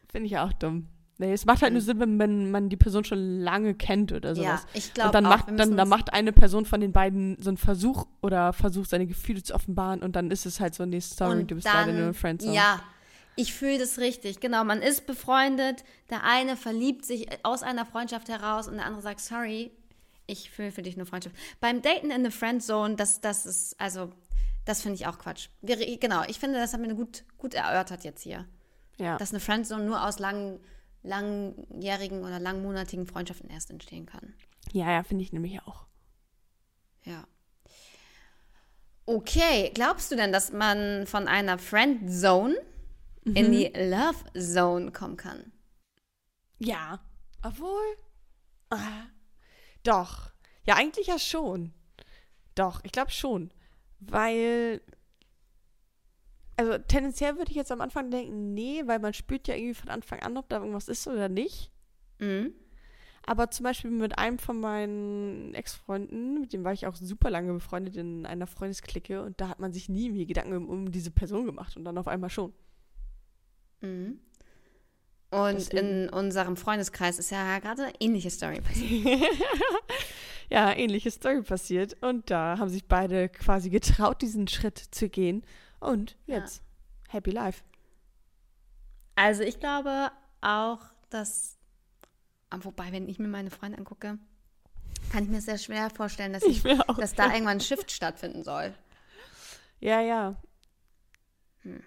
[0.10, 0.88] Finde ich auch dumm.
[1.20, 4.32] Nee, es macht halt nur Sinn, wenn, wenn man die Person schon lange kennt oder
[4.36, 4.42] Mhm.
[4.42, 4.68] Ja, sowas.
[4.74, 5.30] ich glaube und dann auch.
[5.30, 9.06] macht, dann, dann macht eine Person von den beiden so einen Versuch oder versucht seine
[9.06, 11.88] Gefühle zu offenbaren und dann ist es halt so, nee, sorry, und du bist dann,
[11.88, 12.54] leider nur ein Friendzone.
[12.56, 12.82] Ja,
[13.36, 14.40] ich fühle das richtig.
[14.40, 15.84] Genau, man ist befreundet.
[16.10, 19.72] Der eine verliebt sich aus einer Freundschaft heraus und der andere sagt, sorry,
[20.28, 21.36] ich fühle für dich nur Freundschaft.
[21.60, 24.12] Beim Daten in the Friendzone, das, das ist, also,
[24.66, 25.50] das finde ich auch Quatsch.
[25.62, 28.46] Wir, genau, ich finde, das haben wir gut, gut erörtert jetzt hier.
[28.98, 29.18] ja.
[29.18, 30.60] Dass eine Friendzone nur aus langen,
[31.04, 34.34] langjährigen oder langmonatigen Freundschaften erst entstehen kann.
[34.74, 35.86] Ja, ja, finde ich nämlich auch.
[37.04, 37.26] Ja.
[39.06, 42.56] Okay, glaubst du denn, dass man von einer Friendzone
[43.24, 45.54] in die Love Zone kommen kann?
[46.60, 47.00] Ja.
[47.42, 47.84] Obwohl.
[48.70, 49.06] Ah,
[49.88, 50.32] doch.
[50.66, 51.74] Ja, eigentlich ja schon.
[52.56, 53.52] Doch, ich glaube schon.
[54.00, 54.82] Weil.
[56.60, 59.90] Also tendenziell würde ich jetzt am Anfang denken, nee, weil man spürt ja irgendwie von
[59.90, 61.72] Anfang an, ob da irgendwas ist oder nicht.
[62.20, 62.52] Mhm.
[63.28, 67.54] Aber zum Beispiel mit einem von meinen Ex-Freunden, mit dem war ich auch super lange
[67.54, 71.12] befreundet in einer Freundesklicke und da hat man sich nie irgendwie Gedanken um, um diese
[71.12, 72.54] Person gemacht und dann auf einmal schon.
[73.82, 74.20] Mhm.
[75.30, 79.22] Und in unserem Freundeskreis ist ja gerade eine ähnliche Story passiert.
[80.50, 85.44] ja, ähnliche Story passiert und da haben sich beide quasi getraut, diesen Schritt zu gehen
[85.80, 86.38] und Ja.
[86.38, 86.62] jetzt
[87.10, 87.64] Happy Life.
[89.16, 90.12] Also ich glaube
[90.42, 91.58] auch, dass,
[92.50, 94.18] ah, wobei, wenn ich mir meine Freunde angucke,
[95.12, 96.98] kann ich mir sehr schwer vorstellen, dass, ich, Ich auch.
[96.98, 98.74] dass da irgendwann ein Shift stattfinden soll.
[99.80, 100.36] Ja, ja.
[101.64, 101.84] Hm.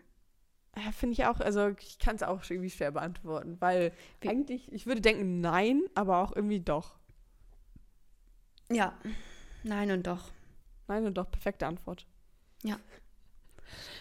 [0.85, 4.73] Ja, Finde ich auch, also ich kann es auch irgendwie schwer beantworten, weil Wie- eigentlich,
[4.73, 6.99] ich würde denken nein, aber auch irgendwie doch.
[8.71, 8.97] Ja,
[9.63, 10.31] nein und doch.
[10.89, 12.07] Nein und doch, perfekte Antwort.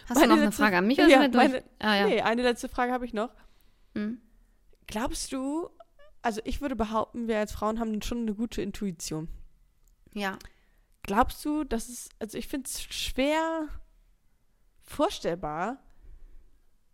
[0.08, 2.06] Hast Meine du noch eine letzte- Frage an mich oder Ja, meine- ah, ja.
[2.08, 3.30] Nee, eine letzte Frage habe ich noch.
[3.94, 4.20] Hm?
[4.88, 5.70] Glaubst du,
[6.22, 9.28] also ich würde behaupten, wir als Frauen haben schon eine gute Intuition.
[10.14, 10.38] ja.
[11.02, 13.68] Glaubst du, dass es, also ich finde es schwer
[14.82, 15.78] vorstellbar,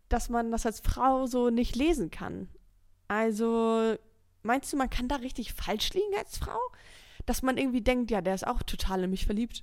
[0.08, 2.48] dass man das als Frau so nicht lesen kann.
[3.08, 3.96] Also,
[4.42, 6.58] meinst du, man kann da richtig falsch liegen als Frau?
[7.24, 9.62] Dass man irgendwie denkt, ja, der ist auch total in mich verliebt.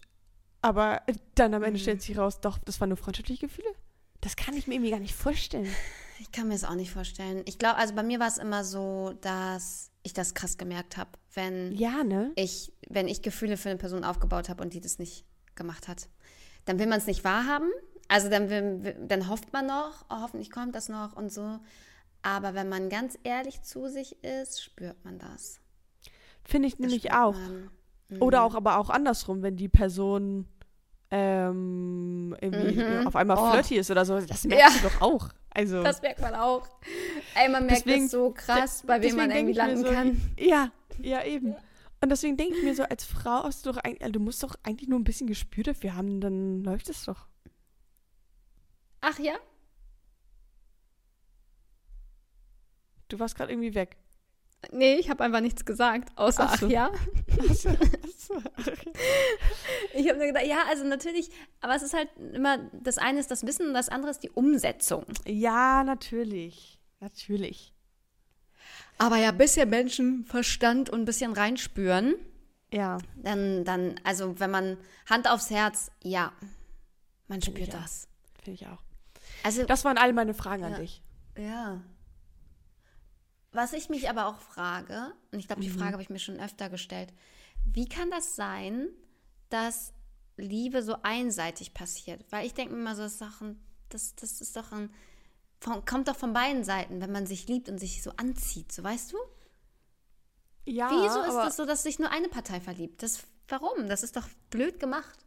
[0.62, 1.02] Aber
[1.36, 1.82] dann am Ende Mhm.
[1.84, 3.68] stellt sich raus, doch, das waren nur freundschaftliche Gefühle.
[4.22, 5.68] Das kann ich mir irgendwie gar nicht vorstellen.
[6.20, 7.42] Ich kann mir das auch nicht vorstellen.
[7.46, 11.10] Ich glaube, also bei mir war es immer so, dass ich das krass gemerkt habe,
[11.34, 12.32] wenn Ja, ne?
[12.36, 15.26] ich, wenn ich Gefühle für eine Person aufgebaut habe und die das nicht
[15.56, 16.08] gemacht hat.
[16.66, 17.70] Dann will man es nicht wahrhaben.
[18.10, 21.60] Also dann, will, dann hofft man noch, oh, hoffentlich kommt das noch und so.
[22.22, 25.60] Aber wenn man ganz ehrlich zu sich ist, spürt man das.
[26.44, 27.36] Finde ich Das nämlich auch.
[28.10, 28.22] Mhm.
[28.22, 30.48] Oder auch, aber auch andersrum, wenn die Person
[31.12, 33.08] ähm, irgendwie Mhm.
[33.08, 33.52] auf einmal Oh.
[33.52, 34.20] flirty ist oder so.
[34.20, 34.82] Das merkst Ja.
[34.82, 35.30] du doch auch.
[35.52, 36.68] Also, Das merkt man auch.
[37.36, 40.20] Ey, man merkt Deswegen- das so krass, bei wem man irgendwie landen so, kann.
[40.40, 41.56] Ja, ja, eben.
[42.02, 44.56] Und deswegen denke ich mir so, als Frau hast du doch eigentlich, du musst doch
[44.64, 47.28] eigentlich nur ein bisschen Gespür dafür haben, dann läuft es doch.
[49.06, 49.36] Ach ja?
[53.10, 53.98] Du warst gerade irgendwie weg.
[54.72, 56.68] Nee, ich habe einfach nichts gesagt, außer Ach so.
[56.68, 56.92] ach ja.
[59.94, 61.30] Ich habe nur gedacht, ja, also natürlich,
[61.60, 64.30] aber es ist halt immer, das eine ist das Wissen und das andere ist die
[64.30, 65.06] Umsetzung.
[65.26, 66.80] Ja, natürlich.
[67.02, 67.74] Natürlich.
[68.98, 72.16] Aber ja, bisschen Menschenverstand und ein bisschen reinspüren,
[72.72, 74.78] Ja, dann, dann, also wenn man
[75.10, 76.32] Hand aufs Herz, ja,
[77.28, 78.08] man spürt das.
[78.42, 78.82] finde ich auch.
[79.44, 80.70] Also, Das waren alle meine Fragen Ja.
[80.70, 81.02] an dich.
[81.38, 81.82] ja.
[83.56, 86.40] Was ich mich aber auch frage, und ich glaube, die Frage habe ich mir schon
[86.40, 87.14] öfter gestellt,
[87.64, 88.88] wie kann das sein,
[89.50, 89.94] dass
[90.38, 92.26] Liebe so einseitig passiert?
[92.32, 94.92] Weil ich denke mir immer so, das ist doch ein, das, das ist doch ein,
[95.60, 98.84] von, kommt doch von beiden Seiten, wenn man sich liebt und sich so anzieht, so
[98.84, 99.18] weißt du?
[100.66, 103.04] Ja, Wieso ist das so, dass sich nur eine Partei verliebt?
[103.04, 103.88] Das, warum?
[103.88, 105.20] Das ist doch blöd gemacht.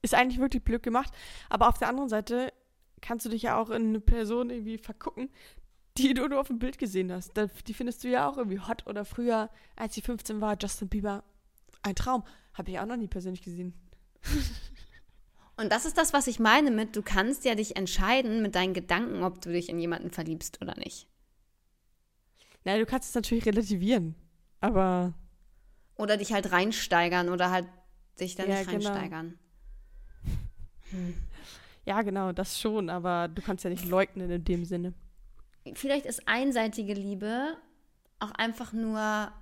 [0.00, 1.12] ist eigentlich wirklich blöd gemacht.
[1.50, 2.50] Aber auf der anderen Seite
[3.00, 5.30] kannst du dich ja auch in eine Person irgendwie vergucken,
[5.96, 7.36] die du nur auf dem Bild gesehen hast.
[7.36, 8.86] Da- Die findest du ja auch irgendwie hot.
[8.86, 11.24] Oder früher, als sie 15 war, Justin Bieber,
[11.82, 12.24] ein Traum.
[12.54, 13.74] Habe ich auch noch nie persönlich gesehen.
[15.56, 18.74] Und das ist das, was ich meine mit, du kannst ja dich entscheiden mit deinen
[18.74, 21.08] Gedanken, ob du dich in jemanden verliebst oder nicht.
[22.64, 24.14] Naja, du kannst es natürlich relativieren.
[24.60, 25.14] Aber
[25.96, 27.66] Oder dich halt reinsteigern oder halt
[28.20, 28.88] dich dann Ja, nicht genau.
[28.90, 29.38] reinsteigern.
[31.88, 32.90] ja, genau, das schon.
[32.90, 34.92] Aber du kannst ja nicht leugnen in dem Sinne.
[35.74, 37.56] Vielleicht ist einseitige Liebe
[38.18, 39.32] auch einfach nur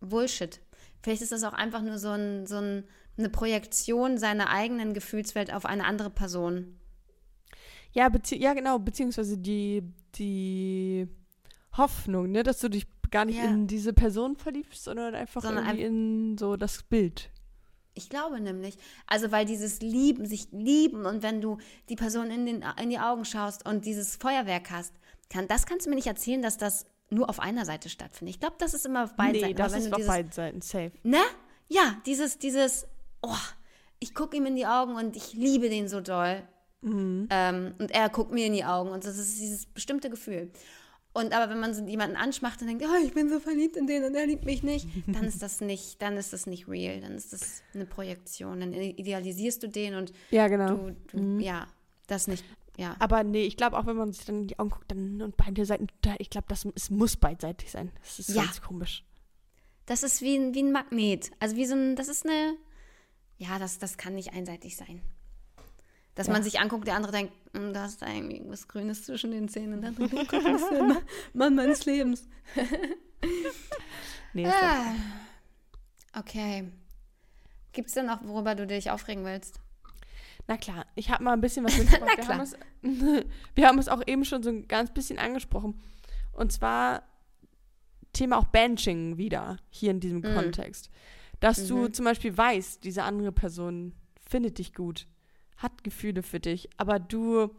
[0.00, 0.60] Bullshit.
[1.02, 2.84] Vielleicht ist das auch einfach nur so, ein, so ein,
[3.18, 6.80] eine Projektion seiner eigenen Gefühlswelt auf eine andere Person.
[7.92, 9.82] Ja, ja genau, beziehungsweise die,
[10.14, 11.08] die
[11.76, 13.44] Hoffnung, ne, dass du dich gar nicht Ja.
[13.44, 17.30] in diese Person verliebst, sondern einfach Sondern irgendwie in so das Bild.
[17.96, 18.76] Ich glaube nämlich.
[19.06, 22.98] Also, weil dieses Lieben, sich lieben und wenn du die Person in, den, in die
[22.98, 24.92] Augen schaust und dieses Feuerwerk hast,
[25.30, 28.34] kann, das kannst du mir nicht erzählen, dass das nur auf einer Seite stattfindet.
[28.34, 29.56] Ich glaube, das ist immer auf beiden nee, Seiten.
[29.56, 30.92] das Aber wenn ist auf dieses, beiden Seiten safe.
[31.02, 31.22] Ne?
[31.68, 32.86] Ja, dieses, dieses,
[33.22, 33.34] oh,
[33.98, 36.42] ich gucke ihm in die Augen und ich liebe den so doll.
[36.82, 37.28] Mhm.
[37.30, 40.50] Ähm, und er guckt mir in die Augen und das ist dieses bestimmte Gefühl.
[41.16, 43.86] Und aber wenn man so jemanden anschmacht und denkt, oh, ich bin so verliebt in
[43.86, 47.00] den und er liebt mich nicht, dann ist das nicht, dann ist das nicht real,
[47.00, 48.60] dann ist das eine Projektion.
[48.60, 50.74] Dann idealisierst du den und Ja, genau.
[50.76, 51.66] du, du ja,
[52.06, 52.44] das nicht,
[52.76, 52.96] ja.
[52.98, 55.36] Aber nee, ich glaube auch, wenn man sich dann in die Augen guckt, dann und
[55.36, 55.86] beide Seiten,
[56.18, 57.90] ich glaube, das es muss beidseitig sein.
[58.02, 58.42] Das ist Ja.
[58.44, 59.02] ganz komisch.
[59.86, 61.30] Das ist wie ein, wie ein Magnet.
[61.38, 62.56] Also wie so ein, das ist eine,
[63.38, 65.00] ja, das, das kann nicht einseitig sein.
[66.16, 66.32] Dass Ja.
[66.32, 69.48] man sich anguckt, der andere denkt, "Hm, da ist da irgendwie was Grünes zwischen den
[69.48, 69.80] Zähnen.
[69.82, 71.00] Der andere denkt, Gott, was ist der Ma-
[71.34, 72.28] Mann meines Lebens.
[74.32, 74.94] Nee, ist Ah.
[76.18, 76.70] Okay.
[77.72, 79.60] Gibt es denn auch, worüber du dich aufregen willst?
[80.46, 82.18] Na klar, ich habe mal ein bisschen was mitgebracht.
[82.18, 82.56] Na wir, haben es,
[83.54, 85.80] wir haben es auch eben schon so ein ganz bisschen angesprochen.
[86.32, 87.02] Und zwar
[88.12, 90.34] Thema auch Benching wieder hier in diesem Mm.
[90.34, 90.90] Kontext.
[91.40, 91.92] Dass du Mhm.
[91.92, 93.94] zum Beispiel weißt, diese andere Person
[94.28, 95.06] findet dich gut,
[95.56, 97.50] hat Gefühle für dich, aber du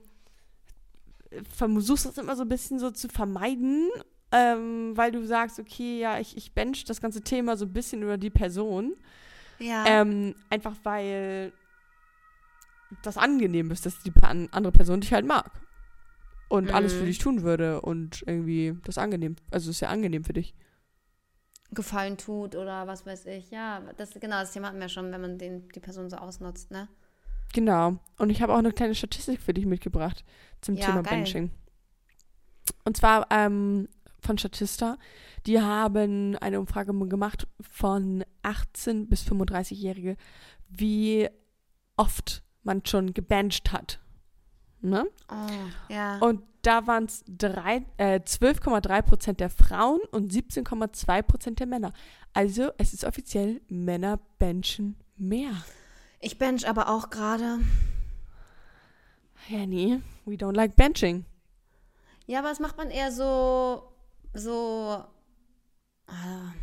[1.55, 3.89] versuchst es immer so ein bisschen so zu vermeiden,
[4.31, 8.01] ähm, weil du sagst, okay, ja, ich, ich bench das ganze Thema so ein bisschen
[8.01, 8.95] über die Person.
[9.59, 9.85] Ja.
[9.87, 11.51] Ähm, einfach weil
[13.03, 15.51] das angenehm ist, dass die andere Person dich halt mag.
[16.49, 17.07] Und alles für Mhm.
[17.07, 20.55] dich tun würde und irgendwie das angenehm, also ist ja angenehm für dich.
[21.71, 23.51] Gefallen tut oder was weiß ich.
[23.51, 26.71] Ja, das, genau, das Thema hatten wir schon, wenn man den, die Person so ausnutzt,
[26.71, 26.87] ne?
[27.53, 27.97] Genau.
[28.17, 30.23] Und ich habe auch eine kleine Statistik für dich mitgebracht
[30.61, 31.17] zum Ja, Thema geil.
[31.17, 31.51] Benching.
[32.83, 33.87] Und zwar ähm,
[34.19, 34.97] von Statista.
[35.45, 40.17] Die haben eine Umfrage gemacht von 18 bis 35-Jährige,
[40.69, 41.29] wie
[41.95, 43.99] oft man schon gebencht hat.
[44.81, 45.07] Ne?
[45.29, 46.17] Oh, ja.
[46.19, 51.93] Und da waren es äh, 12,3 Prozent der Frauen und 17,2 Prozent der Männer.
[52.33, 55.51] Also es ist offiziell Männer benchen mehr.
[56.19, 57.59] Ich bench aber auch gerade.
[59.47, 61.25] Henny, we don't like benching.
[62.25, 63.83] Ja, aber das macht man eher so,
[64.33, 65.03] so,
[66.07, 66.53] ah,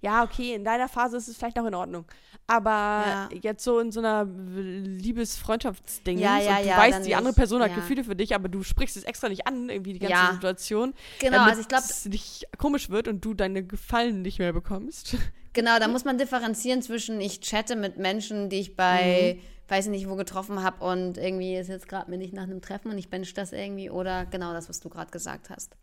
[0.00, 2.04] Ja, okay, in deiner Phase ist es vielleicht noch in Ordnung.
[2.46, 3.28] Aber Ja.
[3.32, 7.32] jetzt so in so einer Liebes-Freundschaftsding Ja, ja, und du weißt, die andere.
[7.32, 7.74] Person hat.
[7.74, 10.34] Gefühle für dich, aber du sprichst es extra nicht an, irgendwie die ganze.
[10.34, 10.92] Situation.
[11.20, 14.52] Genau, damit also ich glaube, es nicht komisch wird und du deine Gefallen nicht mehr
[14.52, 15.16] bekommst.
[15.54, 19.70] Genau, da muss man differenzieren zwischen ich chatte mit Menschen, die ich bei, mhm.
[19.70, 22.60] weiß ich nicht, wo getroffen habe und irgendwie ist jetzt gerade mir nicht nach einem
[22.60, 25.76] Treffen und ich bench das irgendwie oder genau das, was du gerade gesagt hast.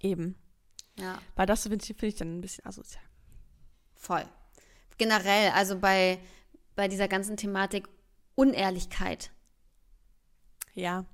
[0.00, 0.36] Eben.
[0.98, 1.18] Ja.
[1.34, 3.02] Weil das finde ich, find ich dann ein bisschen asozial.
[3.96, 4.24] Voll.
[4.98, 6.20] Generell, also bei,
[6.76, 7.88] bei dieser ganzen Thematik
[8.36, 9.32] Unehrlichkeit.
[10.74, 11.06] Ja.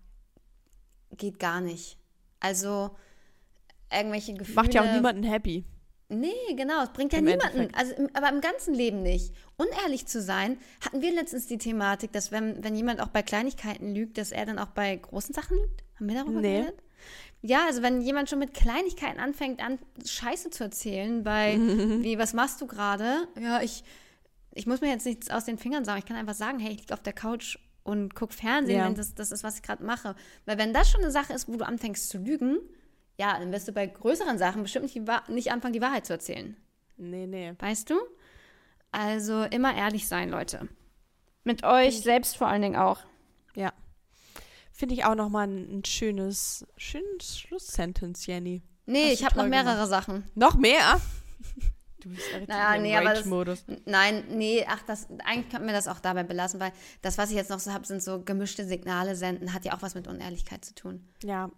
[1.16, 1.96] Geht gar nicht.
[2.38, 2.94] Also
[3.90, 4.56] irgendwelche Gefühle.
[4.56, 5.64] Macht ja auch niemanden happy.
[6.14, 7.78] Nee, genau, es bringt ja Im niemanden, Endeffekt.
[7.78, 9.32] also im, aber im ganzen Leben nicht.
[9.56, 13.94] Unehrlich zu sein, hatten wir letztens die Thematik, dass wenn, wenn jemand auch bei Kleinigkeiten
[13.94, 15.84] lügt, dass er dann auch bei großen Sachen lügt?
[15.96, 16.58] Haben wir darüber nee.
[16.58, 16.82] geredet?
[17.42, 22.32] Ja, also wenn jemand schon mit Kleinigkeiten anfängt an Scheiße zu erzählen, bei wie, was
[22.32, 23.28] machst du gerade?
[23.38, 23.84] Ja, ich,
[24.52, 25.98] ich muss mir jetzt nichts aus den Fingern sagen.
[25.98, 28.86] Ich kann einfach sagen, hey, ich liege auf der Couch und gucke Fernsehen, ja.
[28.86, 30.16] wenn das, das ist, was ich gerade mache.
[30.46, 32.58] Weil wenn das schon eine Sache ist, wo du anfängst zu lügen,
[33.18, 36.56] ja, dann wirst du bei größeren Sachen bestimmt nicht, nicht anfangen, die Wahrheit zu erzählen.
[36.96, 37.52] Nee, nee.
[37.58, 37.94] Weißt du?
[38.92, 40.68] Also immer ehrlich sein, Leute.
[41.42, 43.00] Mit euch selbst vor allen Dingen auch.
[43.54, 43.72] Ja.
[44.72, 48.62] Finde ich auch nochmal ein, ein schönes, schönes Schlusssentence, Jenny.
[48.86, 49.88] Nee, Hast ich habe noch mehrere gemacht.
[49.88, 50.30] Sachen.
[50.34, 51.00] Noch mehr?
[52.04, 55.88] Du bist ja naja, nee, aber das, Nein, nee, ach, das, eigentlich könnten wir das
[55.88, 59.16] auch dabei belassen, weil das, was ich jetzt noch so habe, sind so gemischte Signale
[59.16, 61.08] senden, hat ja auch was mit Unehrlichkeit zu tun.
[61.22, 61.50] Ja,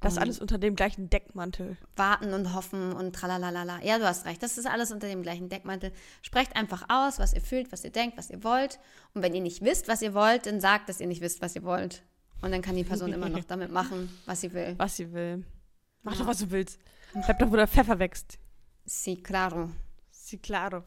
[0.00, 1.76] das um, alles unter dem gleichen Deckmantel.
[1.96, 3.82] Warten und hoffen und tralalala.
[3.82, 4.42] Ja, du hast recht.
[4.42, 5.92] Das ist alles unter dem gleichen Deckmantel.
[6.22, 8.78] Sprecht einfach aus, was ihr fühlt, was ihr denkt, was ihr wollt.
[9.14, 11.56] Und wenn ihr nicht wisst, was ihr wollt, dann sagt, dass ihr nicht wisst, was
[11.56, 12.02] ihr wollt.
[12.40, 14.74] Und dann kann die Person immer noch damit machen, was sie will.
[14.76, 15.44] Was sie will.
[16.02, 16.20] Mach ja.
[16.20, 16.78] doch, was du willst.
[17.12, 18.38] Bleib doch, wo der Pfeffer wächst.
[18.84, 19.70] Si, claro.
[20.10, 20.82] Si, claro.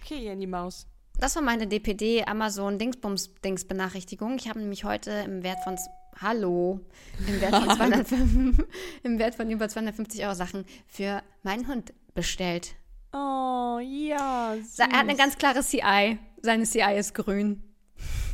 [0.00, 0.86] Okay, Jenny Maus.
[1.18, 4.36] Das war meine DPD Amazon Dingsbums Dings Benachrichtigung.
[4.36, 5.78] Ich habe nämlich heute im Wert von
[6.20, 6.80] Hallo.
[7.26, 8.64] Im Wert von, 205,
[9.02, 12.74] Im Wert von über 250 Euro Sachen für meinen Hund bestellt.
[13.12, 14.56] Oh, ja.
[14.56, 14.78] Süß.
[14.78, 16.18] Er hat eine ganz klare CI.
[16.42, 17.62] Seine CI ist grün.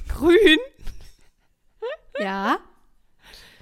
[0.09, 0.59] Grün?
[2.19, 2.59] ja.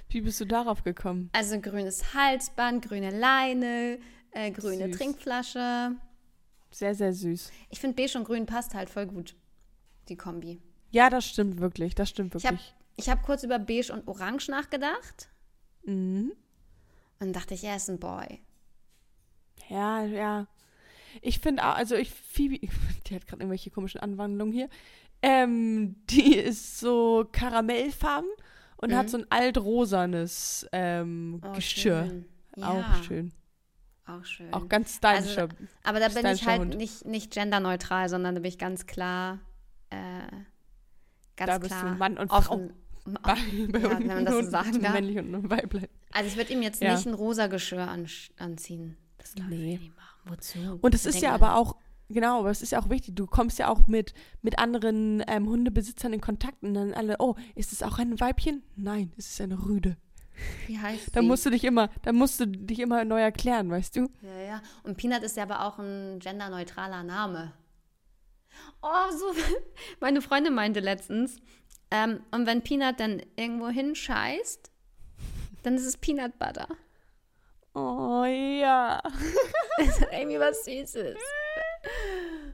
[0.09, 1.29] Wie bist du darauf gekommen?
[1.33, 3.99] Also grünes Halsband, grüne Leine,
[4.31, 4.97] äh, grüne süß.
[4.97, 5.91] Trinkflasche.
[6.71, 7.51] Sehr, sehr süß.
[7.69, 9.35] Ich finde beige und grün passt halt voll gut,
[10.07, 10.61] die Kombi.
[10.91, 11.93] Ja, das stimmt wirklich.
[11.95, 12.51] Das stimmt wirklich.
[12.51, 15.29] Ich habe ich habe kurz über Beige und Orange nachgedacht.
[15.85, 16.33] Mhm.
[17.19, 18.41] Und dachte ich, er ist ein Boy.
[19.69, 20.47] Ja, ja.
[21.21, 22.59] Ich finde auch, also ich, Phoebe,
[23.07, 24.69] die hat gerade irgendwelche komischen Anwandlungen hier.
[25.21, 28.29] Ähm, die ist so karamellfarben
[28.77, 28.95] und mhm.
[28.95, 32.05] hat so ein altrosanes ähm, oh, Geschirr.
[32.05, 32.25] Schön.
[32.55, 32.69] Ja.
[32.69, 33.33] Auch schön.
[34.05, 34.53] Auch schön.
[34.53, 35.43] Auch ganz stylischer.
[35.43, 39.39] Also, aber da bin ich halt nicht, nicht genderneutral, sondern da bin ich ganz klar,
[39.89, 39.97] äh,
[41.35, 42.69] ganz da bist klar du Mann und offen, Frau
[43.13, 43.33] bei,
[43.71, 44.93] bei ja, wenn man das so sagen darf.
[44.93, 45.89] Männlich und weiblich.
[46.11, 46.93] Also ich würde ihm jetzt ja.
[46.93, 48.07] nicht ein rosa Geschirr an,
[48.37, 48.97] anziehen.
[49.17, 49.73] Das nee.
[49.73, 50.09] ich nicht machen.
[50.25, 50.79] Wozu?
[50.81, 51.75] Und es ist ja aber auch,
[52.09, 55.47] genau, aber es ist ja auch wichtig, du kommst ja auch mit, mit anderen ähm,
[55.47, 58.63] Hundebesitzern in Kontakt und dann alle, oh, ist es auch ein Weibchen?
[58.75, 59.97] Nein, es ist eine Rüde.
[60.67, 63.97] Wie heißt Da musst du dich immer, da musst du dich immer neu erklären, weißt
[63.97, 64.09] du?
[64.21, 64.61] Ja, ja.
[64.83, 67.53] Und Peanut ist ja aber auch ein genderneutraler Name.
[68.81, 69.25] Oh, so.
[69.99, 71.37] Meine Freundin meinte letztens,
[71.91, 74.71] ähm, und wenn Peanut dann irgendwo hinscheißt,
[75.63, 76.67] dann ist es Peanut Butter.
[77.73, 79.01] Oh ja.
[79.77, 81.17] das hat irgendwie was Süßes.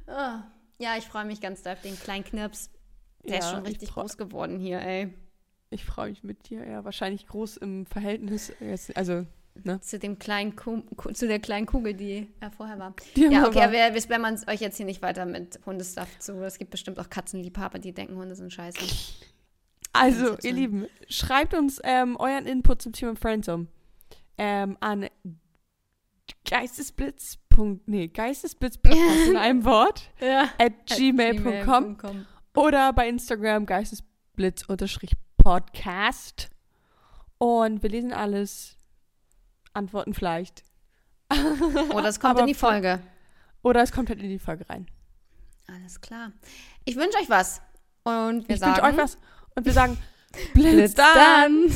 [0.07, 0.39] Oh.
[0.77, 2.69] Ja, ich freue mich ganz doll auf den kleinen Knirps.
[3.23, 5.13] Der ja, ist schon richtig groß geworden hier, ey.
[5.69, 6.83] Ich freue mich mit dir, ja.
[6.83, 8.53] Wahrscheinlich groß im Verhältnis.
[8.93, 9.25] Also
[9.63, 9.79] Ne?
[9.81, 10.83] Zu dem kleinen Ku
[11.13, 12.93] zu der kleinen Kugel, die er vorher war.
[13.15, 16.33] Die ja, okay, aber wir, spammern euch jetzt hier nicht weiter mit Hundestuff zu.
[16.43, 18.79] Es gibt bestimmt auch Katzenliebhaber, die denken, Hunde sind scheiße.
[19.93, 23.67] Also, ihr Lieben, schreibt uns ähm, euren Input zum Thema Friendzone
[24.37, 25.07] ähm, an
[26.49, 27.37] geistesblitz.
[27.85, 28.77] Nee, geistesblitz
[29.29, 32.25] in einem Wort ja, at gmail.com gmail
[32.55, 36.49] oder bei Instagram geistesblitz-podcast.
[37.37, 38.74] Und wir lesen alles
[39.75, 40.63] antworten vielleicht.
[41.93, 42.99] Oder es kommt in die Folge.
[43.61, 44.87] Oder es kommt halt in die Folge rein.
[45.67, 46.31] Alles klar.
[46.83, 47.61] Ich wünsche euch was.
[48.03, 48.75] Und wir ich sagen.
[48.75, 49.17] wünsche euch was.
[49.55, 49.97] Und wir sagen,
[50.53, 51.71] Blitz, Blitz dann.